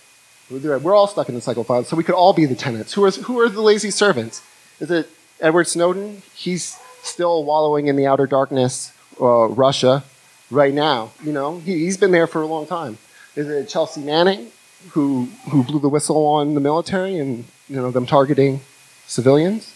We're 0.49 0.95
all 0.95 1.07
stuck 1.07 1.27
in 1.29 1.35
a 1.35 1.41
cycle 1.41 1.61
of 1.61 1.67
violence. 1.67 1.89
So 1.89 1.97
we 1.97 2.03
could 2.03 2.15
all 2.15 2.33
be 2.33 2.45
the 2.45 2.55
tenants. 2.55 2.93
Who 2.93 3.03
are, 3.03 3.11
who 3.11 3.39
are 3.39 3.49
the 3.49 3.61
lazy 3.61 3.91
servants? 3.91 4.41
Is 4.79 4.91
it 4.91 5.09
Edward 5.41 5.67
Snowden? 5.67 6.21
He's 6.33 6.77
still 7.01 7.43
wallowing 7.43 7.87
in 7.87 7.95
the 7.95 8.05
outer 8.05 8.27
darkness 8.27 8.93
uh, 9.21 9.47
Russia 9.47 10.03
right 10.49 10.73
now. 10.73 11.11
You 11.23 11.31
know, 11.31 11.59
he, 11.59 11.85
has 11.85 11.97
been 11.97 12.11
there 12.11 12.27
for 12.27 12.41
a 12.41 12.47
long 12.47 12.65
time. 12.65 12.97
Is 13.35 13.47
it 13.49 13.67
Chelsea 13.69 14.01
Manning 14.01 14.51
who 14.89 15.25
who 15.49 15.63
blew 15.63 15.79
the 15.79 15.89
whistle 15.89 16.25
on 16.25 16.53
the 16.53 16.59
military 16.59 17.17
and 17.17 17.45
you 17.67 17.75
know 17.75 17.91
them 17.91 18.05
targeting 18.05 18.61
civilians? 19.05 19.73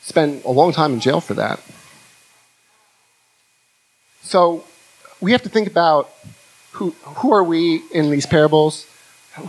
Spent 0.00 0.44
a 0.44 0.50
long 0.50 0.72
time 0.72 0.94
in 0.94 1.00
jail 1.00 1.20
for 1.20 1.34
that. 1.34 1.60
So 4.22 4.64
we 5.20 5.32
have 5.32 5.42
to 5.42 5.48
think 5.48 5.68
about 5.68 6.10
who 6.72 6.90
who 7.02 7.32
are 7.32 7.44
we 7.44 7.82
in 7.92 8.10
these 8.10 8.26
parables? 8.26 8.86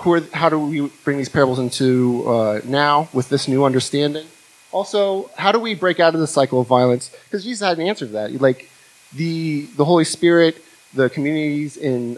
Who 0.02 0.14
are, 0.14 0.22
how 0.34 0.50
do 0.50 0.60
we 0.60 0.88
bring 1.04 1.18
these 1.18 1.30
parables 1.30 1.58
into 1.58 2.24
uh, 2.28 2.62
now 2.64 3.10
with 3.14 3.30
this 3.30 3.48
new 3.48 3.66
understanding? 3.66 4.28
Also, 4.72 5.30
how 5.36 5.52
do 5.52 5.60
we 5.60 5.74
break 5.74 6.00
out 6.00 6.14
of 6.14 6.20
the 6.20 6.28
cycle 6.28 6.62
of 6.62 6.68
violence? 6.68 7.16
Because 7.26 7.44
Jesus 7.44 7.68
had 7.68 7.78
an 7.80 7.88
answer 7.88 8.06
to 8.06 8.12
that. 8.14 8.40
Like, 8.40 8.70
the 9.14 9.66
the 9.78 9.86
Holy 9.86 10.06
Spirit, 10.06 10.64
the 10.94 11.10
communities 11.10 11.78
in 11.78 12.18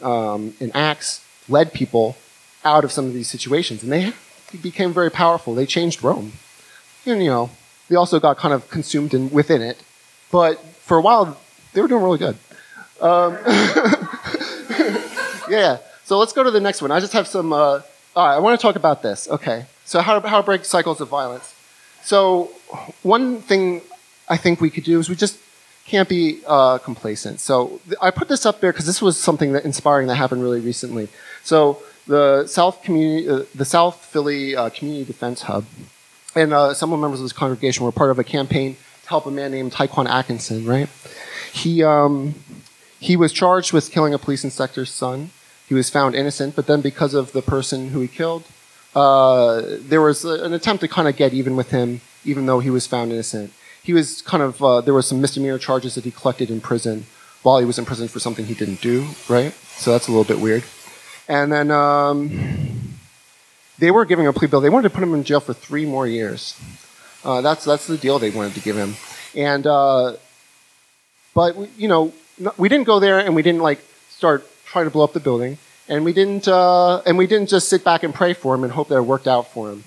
in 0.59 0.71
Acts 0.73 1.25
led 1.47 1.73
people 1.73 2.17
out 2.63 2.83
of 2.83 2.91
some 2.91 3.05
of 3.05 3.13
these 3.13 3.29
situations, 3.29 3.83
and 3.83 3.91
they 3.91 4.13
became 4.61 4.93
very 4.93 5.09
powerful. 5.09 5.55
They 5.55 5.65
changed 5.65 6.03
Rome, 6.03 6.33
and 7.05 7.23
you 7.23 7.29
know 7.29 7.49
they 7.89 7.95
also 7.95 8.19
got 8.19 8.37
kind 8.37 8.53
of 8.53 8.69
consumed 8.69 9.13
in, 9.13 9.29
within 9.31 9.61
it, 9.61 9.81
but 10.31 10.59
for 10.59 10.97
a 10.97 11.01
while 11.01 11.37
they 11.73 11.81
were 11.81 11.87
doing 11.87 12.03
really 12.03 12.17
good. 12.17 12.37
Um, 12.99 13.37
yeah. 15.49 15.77
So 16.03 16.19
let's 16.19 16.33
go 16.33 16.43
to 16.43 16.51
the 16.51 16.59
next 16.59 16.81
one. 16.81 16.91
I 16.91 16.99
just 16.99 17.13
have 17.13 17.27
some. 17.27 17.53
Uh, 17.53 17.81
all 18.15 18.27
right, 18.27 18.35
I 18.35 18.39
want 18.39 18.59
to 18.59 18.61
talk 18.61 18.75
about 18.75 19.01
this. 19.01 19.29
Okay. 19.29 19.65
So 19.85 20.01
how 20.01 20.19
how 20.21 20.37
to 20.37 20.43
break 20.43 20.65
cycles 20.65 20.99
of 21.01 21.07
violence. 21.07 21.55
So 22.03 22.51
one 23.03 23.41
thing 23.41 23.81
I 24.27 24.37
think 24.37 24.61
we 24.61 24.69
could 24.69 24.83
do 24.83 24.99
is 24.99 25.09
we 25.09 25.15
just 25.15 25.37
can't 25.85 26.07
be 26.07 26.41
uh, 26.47 26.77
complacent. 26.77 27.39
So 27.39 27.81
I 28.01 28.11
put 28.11 28.27
this 28.27 28.45
up 28.45 28.61
there 28.61 28.71
because 28.71 28.85
this 28.85 29.01
was 29.01 29.19
something 29.19 29.53
that 29.53 29.65
inspiring 29.65 30.07
that 30.07 30.15
happened 30.15 30.41
really 30.43 30.59
recently. 30.59 31.09
So 31.43 31.81
the 32.07 32.47
South 32.47 32.81
community, 32.83 33.27
uh, 33.27 33.43
the 33.53 33.65
South 33.65 34.05
Philly 34.05 34.55
uh, 34.55 34.69
Community 34.69 35.05
Defense 35.05 35.43
Hub, 35.43 35.65
and 36.35 36.53
uh, 36.53 36.73
some 36.73 36.93
of 36.93 36.99
the 36.99 37.01
members 37.01 37.19
of 37.19 37.25
this 37.25 37.33
congregation 37.33 37.83
were 37.83 37.91
part 37.91 38.11
of 38.11 38.19
a 38.19 38.23
campaign 38.23 38.77
to 39.03 39.09
help 39.09 39.25
a 39.25 39.31
man 39.31 39.51
named 39.51 39.73
Tyquan 39.73 40.07
Atkinson. 40.07 40.65
Right? 40.65 40.87
He 41.51 41.83
um, 41.83 42.35
he 42.99 43.17
was 43.17 43.33
charged 43.33 43.73
with 43.73 43.91
killing 43.91 44.13
a 44.13 44.19
police 44.19 44.43
inspector's 44.43 44.91
son. 44.91 45.31
He 45.67 45.73
was 45.73 45.89
found 45.89 46.15
innocent, 46.15 46.55
but 46.55 46.67
then 46.67 46.81
because 46.81 47.13
of 47.13 47.31
the 47.31 47.41
person 47.41 47.89
who 47.89 48.01
he 48.01 48.07
killed, 48.07 48.43
uh, 48.95 49.61
there 49.65 50.01
was 50.01 50.25
an 50.25 50.53
attempt 50.53 50.81
to 50.81 50.87
kind 50.87 51.07
of 51.07 51.15
get 51.15 51.33
even 51.33 51.55
with 51.55 51.71
him, 51.71 52.01
even 52.25 52.45
though 52.45 52.59
he 52.59 52.69
was 52.69 52.87
found 52.87 53.11
innocent 53.11 53.53
he 53.83 53.93
was 53.93 54.21
kind 54.21 54.43
of 54.43 54.63
uh, 54.63 54.81
there 54.81 54.93
were 54.93 55.01
some 55.01 55.21
misdemeanor 55.21 55.57
charges 55.57 55.95
that 55.95 56.03
he 56.03 56.11
collected 56.11 56.49
in 56.49 56.61
prison 56.61 57.05
while 57.43 57.57
he 57.59 57.65
was 57.65 57.79
in 57.79 57.85
prison 57.85 58.07
for 58.07 58.19
something 58.19 58.45
he 58.45 58.53
didn't 58.53 58.81
do, 58.81 59.07
right? 59.27 59.53
So 59.77 59.91
that's 59.91 60.07
a 60.07 60.11
little 60.11 60.23
bit 60.23 60.39
weird. 60.39 60.63
And 61.27 61.51
then 61.51 61.71
um, 61.71 62.97
they 63.79 63.89
were 63.89 64.05
giving 64.05 64.27
a 64.27 64.33
plea 64.33 64.47
bill. 64.47 64.61
They 64.61 64.69
wanted 64.69 64.89
to 64.89 64.93
put 64.93 65.01
him 65.01 65.13
in 65.13 65.23
jail 65.23 65.39
for 65.39 65.53
three 65.53 65.85
more 65.85 66.05
years. 66.05 66.59
Uh, 67.23 67.41
that's 67.41 67.65
that's 67.65 67.87
the 67.87 67.97
deal 67.97 68.19
they 68.19 68.29
wanted 68.29 68.53
to 68.53 68.61
give 68.61 68.75
him. 68.75 68.95
And 69.35 69.65
uh, 69.65 70.17
but 71.33 71.55
you 71.77 71.87
know 71.87 72.13
we 72.57 72.69
didn't 72.69 72.85
go 72.85 72.99
there 72.99 73.19
and 73.19 73.35
we 73.35 73.41
didn't 73.41 73.61
like 73.61 73.79
start 74.09 74.47
trying 74.65 74.85
to 74.85 74.91
blow 74.91 75.03
up 75.03 75.13
the 75.13 75.19
building. 75.19 75.57
And 75.91 76.05
we 76.05 76.13
didn't 76.13 76.47
uh, 76.47 77.01
and 77.05 77.17
we 77.17 77.27
didn't 77.27 77.49
just 77.49 77.67
sit 77.67 77.83
back 77.83 78.03
and 78.03 78.15
pray 78.15 78.31
for 78.33 78.55
him 78.55 78.63
and 78.63 78.71
hope 78.71 78.87
that 78.87 78.95
it 78.95 79.01
worked 79.01 79.27
out 79.27 79.51
for 79.51 79.69
him. 79.69 79.83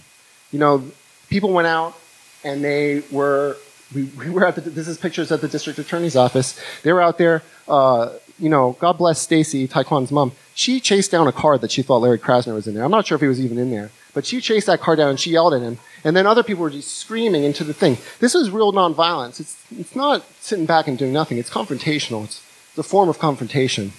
You 0.52 0.58
know, 0.58 0.84
people 1.30 1.50
went 1.50 1.66
out 1.66 1.98
and 2.44 2.62
they 2.62 3.02
were 3.10 3.56
we, 3.94 4.02
we 4.18 4.28
were 4.28 4.46
at 4.46 4.56
the, 4.56 4.60
this 4.60 4.86
is 4.86 4.98
pictures 4.98 5.32
at 5.32 5.40
the 5.40 5.48
district 5.48 5.78
attorney's 5.78 6.14
office. 6.14 6.60
They 6.82 6.92
were 6.92 7.00
out 7.00 7.16
there. 7.16 7.42
Uh, 7.66 8.10
you 8.38 8.50
know, 8.50 8.76
God 8.80 8.98
bless 8.98 9.18
Stacy, 9.22 9.66
Tyquan's 9.66 10.12
mom. 10.12 10.32
She 10.54 10.78
chased 10.78 11.10
down 11.10 11.26
a 11.26 11.32
car 11.32 11.56
that 11.56 11.72
she 11.72 11.82
thought 11.82 12.02
Larry 12.02 12.18
Krasner 12.18 12.52
was 12.52 12.66
in 12.66 12.74
there. 12.74 12.84
I'm 12.84 12.90
not 12.90 13.06
sure 13.06 13.14
if 13.16 13.22
he 13.22 13.28
was 13.28 13.40
even 13.40 13.56
in 13.56 13.70
there, 13.70 13.90
but 14.12 14.26
she 14.26 14.42
chased 14.42 14.66
that 14.66 14.80
car 14.80 14.96
down 14.96 15.08
and 15.08 15.18
she 15.18 15.30
yelled 15.30 15.54
at 15.54 15.62
him. 15.62 15.78
And 16.02 16.14
then 16.14 16.26
other 16.26 16.42
people 16.42 16.64
were 16.64 16.70
just 16.70 16.98
screaming 16.98 17.44
into 17.44 17.64
the 17.64 17.72
thing. 17.72 17.96
This 18.20 18.34
is 18.34 18.50
real 18.50 18.72
nonviolence. 18.72 19.40
It's 19.40 19.56
it's 19.70 19.96
not 19.96 20.26
sitting 20.40 20.66
back 20.66 20.86
and 20.86 20.98
doing 20.98 21.14
nothing. 21.14 21.38
It's 21.38 21.48
confrontational. 21.48 22.24
It's, 22.24 22.44
it's 22.70 22.78
a 22.78 22.82
form 22.82 23.08
of 23.08 23.18
confrontation. 23.18 23.92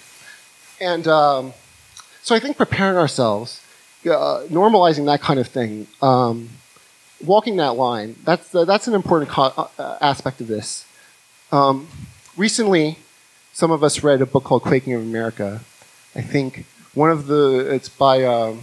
And 0.80 1.08
um, 1.08 1.54
so 2.26 2.34
I 2.34 2.40
think 2.40 2.58
preparing 2.58 2.98
ourselves, 2.98 3.62
uh, 4.04 4.46
normalizing 4.50 5.06
that 5.06 5.22
kind 5.22 5.40
of 5.40 5.48
thing. 5.48 5.86
Um, 6.02 6.50
walking 7.24 7.58
that 7.58 7.76
line, 7.76 8.16
that's, 8.24 8.54
uh, 8.56 8.66
that's 8.66 8.88
an 8.88 8.96
important 8.96 9.30
co- 9.30 9.70
uh, 9.78 9.98
aspect 10.02 10.42
of 10.42 10.48
this. 10.48 10.86
Um, 11.52 11.88
recently, 12.36 12.98
some 13.54 13.70
of 13.70 13.84
us 13.84 14.04
read 14.04 14.24
a 14.24 14.26
book 14.26 14.44
called 14.44 14.64
Quaking 14.64 14.94
of 14.94 15.02
America. 15.04 15.62
I 16.16 16.22
think 16.22 16.66
one 16.96 17.12
of 17.12 17.28
the, 17.28 17.60
it's 17.72 17.90
by, 17.90 18.24
um, 18.24 18.60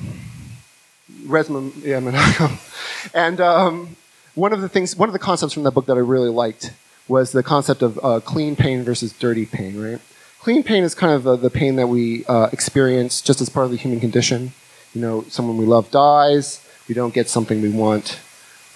Resmaa, 1.22 1.72
yeah, 1.84 2.00
Menakem. 2.00 2.58
And 3.14 3.40
um, 3.40 3.96
one 4.34 4.52
of 4.52 4.60
the 4.60 4.68
things, 4.68 4.96
one 4.96 5.08
of 5.08 5.12
the 5.12 5.20
concepts 5.20 5.52
from 5.52 5.62
that 5.62 5.70
book 5.70 5.86
that 5.86 5.96
I 5.96 6.00
really 6.00 6.30
liked 6.30 6.72
was 7.06 7.30
the 7.30 7.44
concept 7.44 7.82
of 7.82 8.00
uh, 8.02 8.18
clean 8.18 8.56
pain 8.56 8.82
versus 8.82 9.12
dirty 9.12 9.46
pain, 9.46 9.80
right? 9.80 10.00
Clean 10.42 10.64
pain 10.64 10.82
is 10.82 10.92
kind 10.92 11.12
of 11.12 11.24
uh, 11.24 11.36
the 11.36 11.50
pain 11.50 11.76
that 11.76 11.86
we 11.86 12.24
uh, 12.24 12.48
experience 12.52 13.22
just 13.22 13.40
as 13.40 13.48
part 13.48 13.64
of 13.64 13.70
the 13.70 13.76
human 13.76 14.00
condition. 14.00 14.52
You 14.92 15.00
know, 15.00 15.24
someone 15.28 15.56
we 15.56 15.66
love 15.66 15.88
dies, 15.92 16.66
we 16.88 16.96
don't 16.96 17.14
get 17.14 17.28
something 17.28 17.62
we 17.62 17.70
want, 17.70 18.18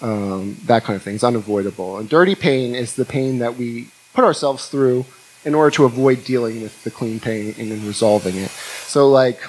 um, 0.01 0.55
that 0.63 0.85
kind 0.85 0.95
of 0.95 1.03
thing. 1.03 1.15
It's 1.15 1.25
unavoidable. 1.25 1.97
And 1.97 2.07
dirty 2.07 2.35
pain 2.35 2.73
is 2.73 2.95
the 2.95 3.03
pain 3.03 3.39
that 3.39 3.57
we 3.57 3.89
put 4.13 4.23
ourselves 4.23 4.69
through 4.69 5.05
in 5.43 5.53
order 5.53 5.69
to 5.71 5.83
avoid 5.83 6.23
dealing 6.23 6.61
with 6.61 6.85
the 6.85 6.89
clean 6.89 7.19
pain 7.19 7.53
and 7.57 7.69
then 7.69 7.85
resolving 7.85 8.37
it. 8.37 8.49
So, 8.49 9.09
like, 9.09 9.41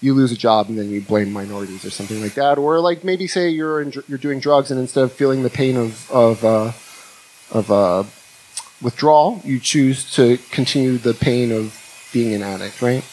you 0.00 0.14
lose 0.14 0.30
a 0.30 0.36
job 0.36 0.68
and 0.68 0.78
then 0.78 0.90
you 0.90 1.00
blame 1.00 1.32
minorities 1.32 1.84
or 1.84 1.90
something 1.90 2.22
like 2.22 2.34
that, 2.34 2.56
or 2.56 2.78
like 2.78 3.02
maybe 3.02 3.26
say 3.26 3.48
you're 3.48 3.82
in, 3.82 3.92
you're 4.06 4.16
doing 4.16 4.38
drugs 4.38 4.70
and 4.70 4.78
instead 4.78 5.02
of 5.02 5.12
feeling 5.12 5.42
the 5.42 5.50
pain 5.50 5.76
of 5.76 6.08
of 6.12 6.44
uh, 6.44 6.70
of 7.50 7.70
uh, 7.72 8.04
withdrawal, 8.80 9.40
you 9.44 9.58
choose 9.58 10.10
to 10.14 10.38
continue 10.50 10.98
the 10.98 11.14
pain 11.14 11.52
of 11.52 12.10
being 12.12 12.34
an 12.34 12.42
addict, 12.42 12.80
right? 12.80 13.04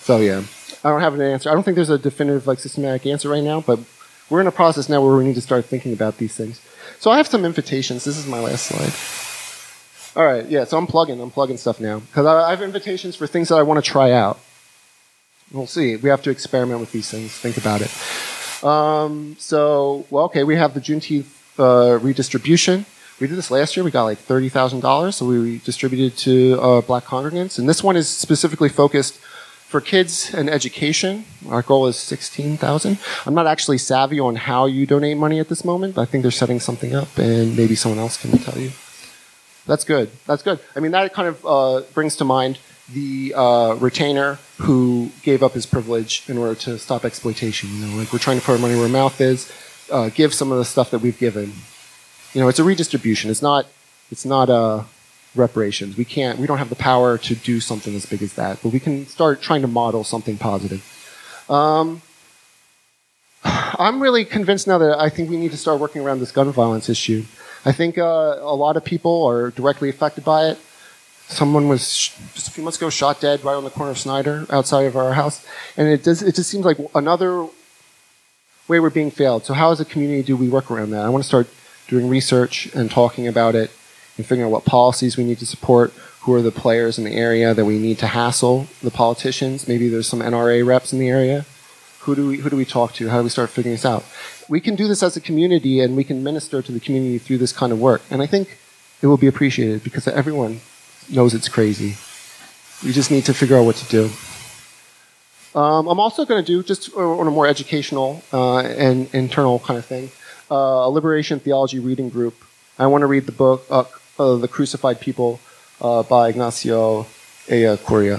So 0.00 0.18
yeah, 0.18 0.42
I 0.84 0.90
don't 0.90 1.00
have 1.00 1.14
an 1.14 1.20
answer. 1.20 1.50
I 1.50 1.54
don't 1.54 1.62
think 1.62 1.74
there's 1.74 1.90
a 1.90 1.98
definitive 1.98 2.46
like 2.46 2.58
systematic 2.58 3.06
answer 3.06 3.28
right 3.28 3.42
now, 3.42 3.60
but 3.60 3.78
we're 4.30 4.40
in 4.40 4.46
a 4.46 4.52
process 4.52 4.88
now 4.88 5.02
where 5.04 5.16
we 5.16 5.24
need 5.24 5.34
to 5.34 5.40
start 5.40 5.64
thinking 5.64 5.92
about 5.92 6.18
these 6.18 6.34
things. 6.34 6.60
So 6.98 7.10
I 7.10 7.18
have 7.18 7.26
some 7.26 7.44
invitations. 7.44 8.04
This 8.04 8.16
is 8.16 8.26
my 8.26 8.40
last 8.40 8.66
slide. 8.66 8.92
All 10.16 10.26
right, 10.26 10.46
yeah, 10.48 10.64
so 10.64 10.78
I'm 10.78 10.86
plugging. 10.86 11.20
I'm 11.20 11.30
plugging 11.30 11.58
stuff 11.58 11.80
now. 11.80 12.00
Because 12.00 12.26
I 12.26 12.50
have 12.50 12.62
invitations 12.62 13.14
for 13.16 13.26
things 13.26 13.50
that 13.50 13.56
I 13.56 13.62
want 13.62 13.84
to 13.84 13.88
try 13.88 14.12
out. 14.12 14.40
We'll 15.52 15.66
see. 15.66 15.96
We 15.96 16.08
have 16.10 16.22
to 16.22 16.30
experiment 16.30 16.80
with 16.80 16.92
these 16.92 17.10
things, 17.10 17.32
think 17.32 17.56
about 17.56 17.82
it. 17.82 18.64
Um, 18.64 19.36
so, 19.38 20.06
well, 20.10 20.24
okay, 20.24 20.42
we 20.42 20.56
have 20.56 20.74
the 20.74 20.80
Juneteenth 20.80 21.26
uh, 21.58 21.98
redistribution. 22.00 22.86
We 23.20 23.26
did 23.26 23.36
this 23.36 23.50
last 23.50 23.76
year. 23.76 23.84
We 23.84 23.90
got 23.90 24.04
like 24.04 24.18
$30,000, 24.18 25.14
so 25.14 25.26
we 25.26 25.58
distributed 25.58 26.16
to 26.18 26.60
uh, 26.60 26.80
black 26.82 27.04
congregants. 27.04 27.58
And 27.58 27.68
this 27.68 27.82
one 27.82 27.96
is 27.96 28.08
specifically 28.08 28.68
focused 28.68 29.18
for 29.68 29.80
kids 29.80 30.32
and 30.32 30.48
education. 30.48 31.24
Our 31.48 31.62
goal 31.62 31.88
is 31.88 31.96
16,000. 31.96 32.98
I'm 33.26 33.34
not 33.34 33.46
actually 33.46 33.78
savvy 33.78 34.18
on 34.18 34.36
how 34.36 34.66
you 34.66 34.86
donate 34.86 35.16
money 35.16 35.40
at 35.40 35.48
this 35.48 35.64
moment, 35.64 35.96
but 35.96 36.02
I 36.02 36.04
think 36.06 36.22
they're 36.22 36.30
setting 36.30 36.60
something 36.60 36.94
up, 36.94 37.18
and 37.18 37.56
maybe 37.56 37.74
someone 37.74 37.98
else 37.98 38.16
can 38.20 38.30
tell 38.38 38.58
you. 38.58 38.70
That's 39.66 39.84
good. 39.84 40.10
That's 40.26 40.42
good. 40.42 40.60
I 40.74 40.80
mean, 40.80 40.92
that 40.92 41.12
kind 41.12 41.28
of 41.28 41.44
uh, 41.44 41.80
brings 41.92 42.16
to 42.16 42.24
mind 42.24 42.58
the 42.92 43.34
uh, 43.36 43.74
retainer 43.74 44.38
who 44.56 45.10
gave 45.22 45.42
up 45.42 45.52
his 45.52 45.66
privilege 45.66 46.24
in 46.28 46.38
order 46.38 46.54
to 46.54 46.78
stop 46.78 47.04
exploitation. 47.04 47.68
You 47.74 47.86
know, 47.86 47.96
like 47.98 48.12
we're 48.12 48.18
trying 48.18 48.38
to 48.40 48.44
put 48.44 48.52
our 48.52 48.58
money 48.58 48.74
where 48.74 48.84
our 48.84 48.88
mouth 48.88 49.20
is, 49.20 49.52
uh, 49.90 50.10
give 50.10 50.34
some 50.34 50.52
of 50.52 50.58
the 50.58 50.64
stuff 50.64 50.90
that 50.90 51.00
we've 51.00 51.18
given. 51.18 51.52
You 52.34 52.40
know, 52.40 52.48
it's 52.48 52.58
a 52.58 52.64
redistribution. 52.64 53.30
It's 53.30 53.42
not. 53.42 53.66
It's 54.10 54.24
not 54.24 54.48
a 54.48 54.54
uh, 54.54 54.84
reparations. 55.34 55.96
We 55.96 56.04
can't. 56.04 56.38
We 56.38 56.46
don't 56.46 56.58
have 56.58 56.68
the 56.68 56.76
power 56.76 57.18
to 57.18 57.34
do 57.34 57.60
something 57.60 57.94
as 57.94 58.06
big 58.06 58.22
as 58.22 58.34
that, 58.34 58.62
but 58.62 58.72
we 58.72 58.80
can 58.80 59.06
start 59.06 59.40
trying 59.42 59.62
to 59.62 59.68
model 59.68 60.04
something 60.04 60.38
positive. 60.38 60.82
Um, 61.48 62.02
I'm 63.44 64.02
really 64.02 64.24
convinced 64.24 64.66
now 64.66 64.78
that 64.78 64.98
I 64.98 65.08
think 65.08 65.30
we 65.30 65.36
need 65.36 65.52
to 65.52 65.56
start 65.56 65.80
working 65.80 66.02
around 66.02 66.20
this 66.20 66.32
gun 66.32 66.50
violence 66.50 66.88
issue. 66.88 67.24
I 67.64 67.72
think 67.72 67.98
uh, 67.98 68.02
a 68.40 68.54
lot 68.54 68.76
of 68.76 68.84
people 68.84 69.26
are 69.26 69.50
directly 69.50 69.88
affected 69.88 70.24
by 70.24 70.46
it. 70.48 70.58
Someone 71.28 71.68
was 71.68 72.10
just 72.34 72.48
a 72.48 72.50
few 72.50 72.64
months 72.64 72.78
ago 72.78 72.88
shot 72.88 73.20
dead 73.20 73.44
right 73.44 73.54
on 73.54 73.64
the 73.64 73.70
corner 73.70 73.90
of 73.90 73.98
Snyder 73.98 74.46
outside 74.50 74.84
of 74.84 74.96
our 74.96 75.12
house, 75.12 75.44
and 75.76 75.86
it 75.86 76.02
does. 76.02 76.22
It 76.22 76.34
just 76.34 76.50
seems 76.50 76.64
like 76.64 76.78
another 76.94 77.46
way 78.68 78.80
we're 78.80 78.90
being 78.90 79.10
failed. 79.10 79.44
So 79.44 79.54
how 79.54 79.72
as 79.72 79.80
a 79.80 79.84
community 79.84 80.22
do 80.22 80.36
we 80.36 80.48
work 80.48 80.70
around 80.70 80.90
that? 80.90 81.04
I 81.04 81.08
want 81.08 81.24
to 81.24 81.28
start 81.28 81.48
doing 81.88 82.08
research 82.08 82.66
and 82.74 82.90
talking 82.90 83.26
about 83.26 83.54
it 83.54 83.70
and 84.16 84.26
figuring 84.26 84.46
out 84.46 84.52
what 84.52 84.64
policies 84.64 85.16
we 85.16 85.24
need 85.24 85.38
to 85.38 85.46
support. 85.46 85.92
Who 86.22 86.34
are 86.34 86.42
the 86.42 86.52
players 86.52 86.98
in 86.98 87.04
the 87.04 87.14
area 87.14 87.54
that 87.54 87.64
we 87.64 87.78
need 87.78 87.98
to 88.00 88.08
hassle 88.08 88.66
the 88.82 88.90
politicians? 88.90 89.66
Maybe 89.66 89.88
there's 89.88 90.08
some 90.08 90.20
NRA 90.20 90.66
reps 90.66 90.92
in 90.92 90.98
the 90.98 91.08
area. 91.08 91.46
Who 92.00 92.14
do 92.14 92.28
we 92.28 92.36
who 92.38 92.50
do 92.50 92.56
we 92.56 92.64
talk 92.64 92.92
to? 92.94 93.08
How 93.08 93.18
do 93.18 93.24
we 93.24 93.30
start 93.30 93.50
figuring 93.50 93.74
this 93.74 93.84
out? 93.84 94.04
we 94.48 94.60
can 94.60 94.74
do 94.74 94.88
this 94.88 95.02
as 95.02 95.16
a 95.16 95.20
community 95.20 95.80
and 95.80 95.94
we 95.96 96.04
can 96.04 96.24
minister 96.24 96.62
to 96.62 96.72
the 96.72 96.80
community 96.80 97.18
through 97.18 97.38
this 97.38 97.52
kind 97.52 97.72
of 97.72 97.78
work. 97.78 98.02
And 98.10 98.22
I 98.22 98.26
think 98.26 98.58
it 99.02 99.06
will 99.06 99.18
be 99.18 99.26
appreciated 99.26 99.84
because 99.84 100.08
everyone 100.08 100.60
knows 101.10 101.34
it's 101.34 101.48
crazy. 101.48 101.96
We 102.84 102.92
just 102.92 103.10
need 103.10 103.24
to 103.26 103.34
figure 103.34 103.56
out 103.56 103.64
what 103.64 103.76
to 103.76 103.88
do. 103.88 104.10
Um, 105.58 105.88
I'm 105.88 105.98
also 105.98 106.24
going 106.24 106.44
to 106.44 106.46
do, 106.46 106.62
just 106.62 106.94
on 106.94 107.26
a 107.26 107.30
more 107.32 107.48
educational 107.48 108.22
uh, 108.32 108.58
and 108.58 109.12
internal 109.12 109.58
kind 109.58 109.76
of 109.76 109.84
thing, 109.84 110.10
uh, 110.50 110.86
a 110.86 110.90
liberation 110.98 111.40
theology 111.40 111.80
reading 111.80 112.10
group. 112.10 112.34
I 112.78 112.86
want 112.86 113.02
to 113.02 113.06
read 113.06 113.26
the 113.26 113.32
book, 113.44 113.66
uh, 113.68 113.84
uh 114.20 114.36
The 114.36 114.46
Crucified 114.46 115.00
People, 115.00 115.40
uh, 115.80 116.04
by 116.04 116.28
Ignacio 116.28 117.06
Ellacuría, 117.48 118.18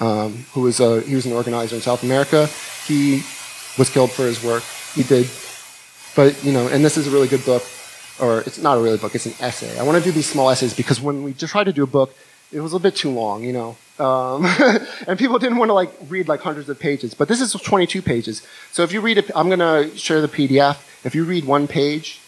um, 0.00 0.30
who 0.52 0.60
was 0.60 0.78
a, 0.78 1.00
he 1.00 1.16
was 1.16 1.26
an 1.26 1.32
organizer 1.32 1.74
in 1.74 1.82
South 1.82 2.04
America. 2.04 2.46
He 2.86 3.22
was 3.76 3.90
killed 3.90 4.12
for 4.12 4.22
his 4.22 4.38
work. 4.44 4.62
He 4.94 5.02
did 5.02 5.26
but, 6.14 6.44
you 6.44 6.52
know, 6.52 6.68
and 6.68 6.84
this 6.84 6.96
is 6.96 7.06
a 7.06 7.10
really 7.10 7.28
good 7.28 7.44
book, 7.44 7.64
or 8.20 8.40
it's 8.40 8.58
not 8.58 8.76
a 8.76 8.80
really 8.80 8.98
book, 8.98 9.14
it's 9.14 9.26
an 9.26 9.34
essay. 9.40 9.78
I 9.78 9.82
want 9.82 9.96
to 9.98 10.04
do 10.04 10.12
these 10.12 10.28
small 10.28 10.50
essays 10.50 10.74
because 10.74 11.00
when 11.00 11.22
we 11.22 11.32
tried 11.32 11.64
to 11.64 11.72
do 11.72 11.82
a 11.82 11.86
book, 11.86 12.14
it 12.52 12.60
was 12.60 12.74
a 12.74 12.78
bit 12.78 12.94
too 12.94 13.10
long, 13.10 13.42
you 13.42 13.52
know. 13.52 13.76
Um, 14.02 14.44
and 15.06 15.18
people 15.18 15.38
didn't 15.38 15.58
want 15.58 15.68
to 15.68 15.74
like 15.74 15.92
read 16.08 16.28
like 16.28 16.40
hundreds 16.40 16.68
of 16.68 16.78
pages. 16.78 17.14
But 17.14 17.28
this 17.28 17.40
is 17.40 17.52
22 17.52 18.02
pages. 18.02 18.46
So 18.72 18.82
if 18.82 18.92
you 18.92 19.00
read 19.00 19.18
it, 19.18 19.30
I'm 19.34 19.48
going 19.48 19.60
to 19.60 19.96
share 19.96 20.20
the 20.20 20.28
PDF. 20.28 20.78
If 21.04 21.14
you 21.14 21.24
read 21.24 21.44
one 21.44 21.68
page 21.68 22.20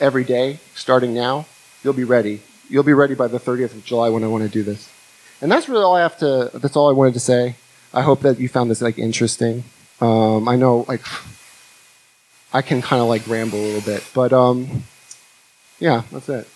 every 0.00 0.24
day, 0.24 0.58
starting 0.74 1.14
now, 1.14 1.46
you'll 1.84 1.94
be 1.94 2.04
ready. 2.04 2.42
You'll 2.68 2.82
be 2.82 2.92
ready 2.92 3.14
by 3.14 3.28
the 3.28 3.38
30th 3.38 3.74
of 3.74 3.84
July 3.84 4.08
when 4.08 4.24
I 4.24 4.26
want 4.26 4.42
to 4.44 4.50
do 4.50 4.62
this. 4.62 4.90
And 5.40 5.50
that's 5.50 5.68
really 5.68 5.84
all 5.84 5.96
I 5.96 6.02
have 6.02 6.18
to, 6.18 6.50
that's 6.54 6.76
all 6.76 6.88
I 6.88 6.92
wanted 6.92 7.14
to 7.14 7.20
say. 7.20 7.56
I 7.94 8.02
hope 8.02 8.20
that 8.20 8.38
you 8.38 8.48
found 8.48 8.70
this 8.70 8.82
like 8.82 8.98
interesting. 8.98 9.64
Um, 10.00 10.48
I 10.48 10.56
know 10.56 10.84
like 10.88 11.02
I 12.52 12.62
can 12.62 12.82
kind 12.82 13.00
of 13.00 13.08
like 13.08 13.26
ramble 13.26 13.58
a 13.58 13.66
little 13.66 13.80
bit. 13.80 14.08
But 14.14 14.32
um, 14.32 14.84
yeah, 15.78 16.02
that's 16.10 16.28
it. 16.28 16.48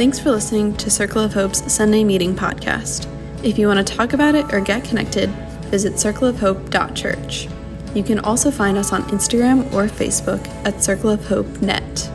Thanks 0.00 0.18
for 0.18 0.30
listening 0.30 0.74
to 0.78 0.88
Circle 0.88 1.22
of 1.22 1.34
Hope's 1.34 1.70
Sunday 1.70 2.04
Meeting 2.04 2.34
podcast. 2.34 3.06
If 3.44 3.58
you 3.58 3.66
want 3.66 3.86
to 3.86 3.94
talk 3.94 4.14
about 4.14 4.34
it 4.34 4.50
or 4.50 4.58
get 4.58 4.82
connected, 4.82 5.28
visit 5.66 5.92
circleofhope.church. 5.92 7.48
You 7.94 8.02
can 8.02 8.18
also 8.20 8.50
find 8.50 8.78
us 8.78 8.94
on 8.94 9.02
Instagram 9.10 9.70
or 9.74 9.88
Facebook 9.88 10.42
at 10.64 10.82
Circle 10.82 11.10
of 11.10 11.26
Hope 11.26 11.60
Net. 11.60 12.10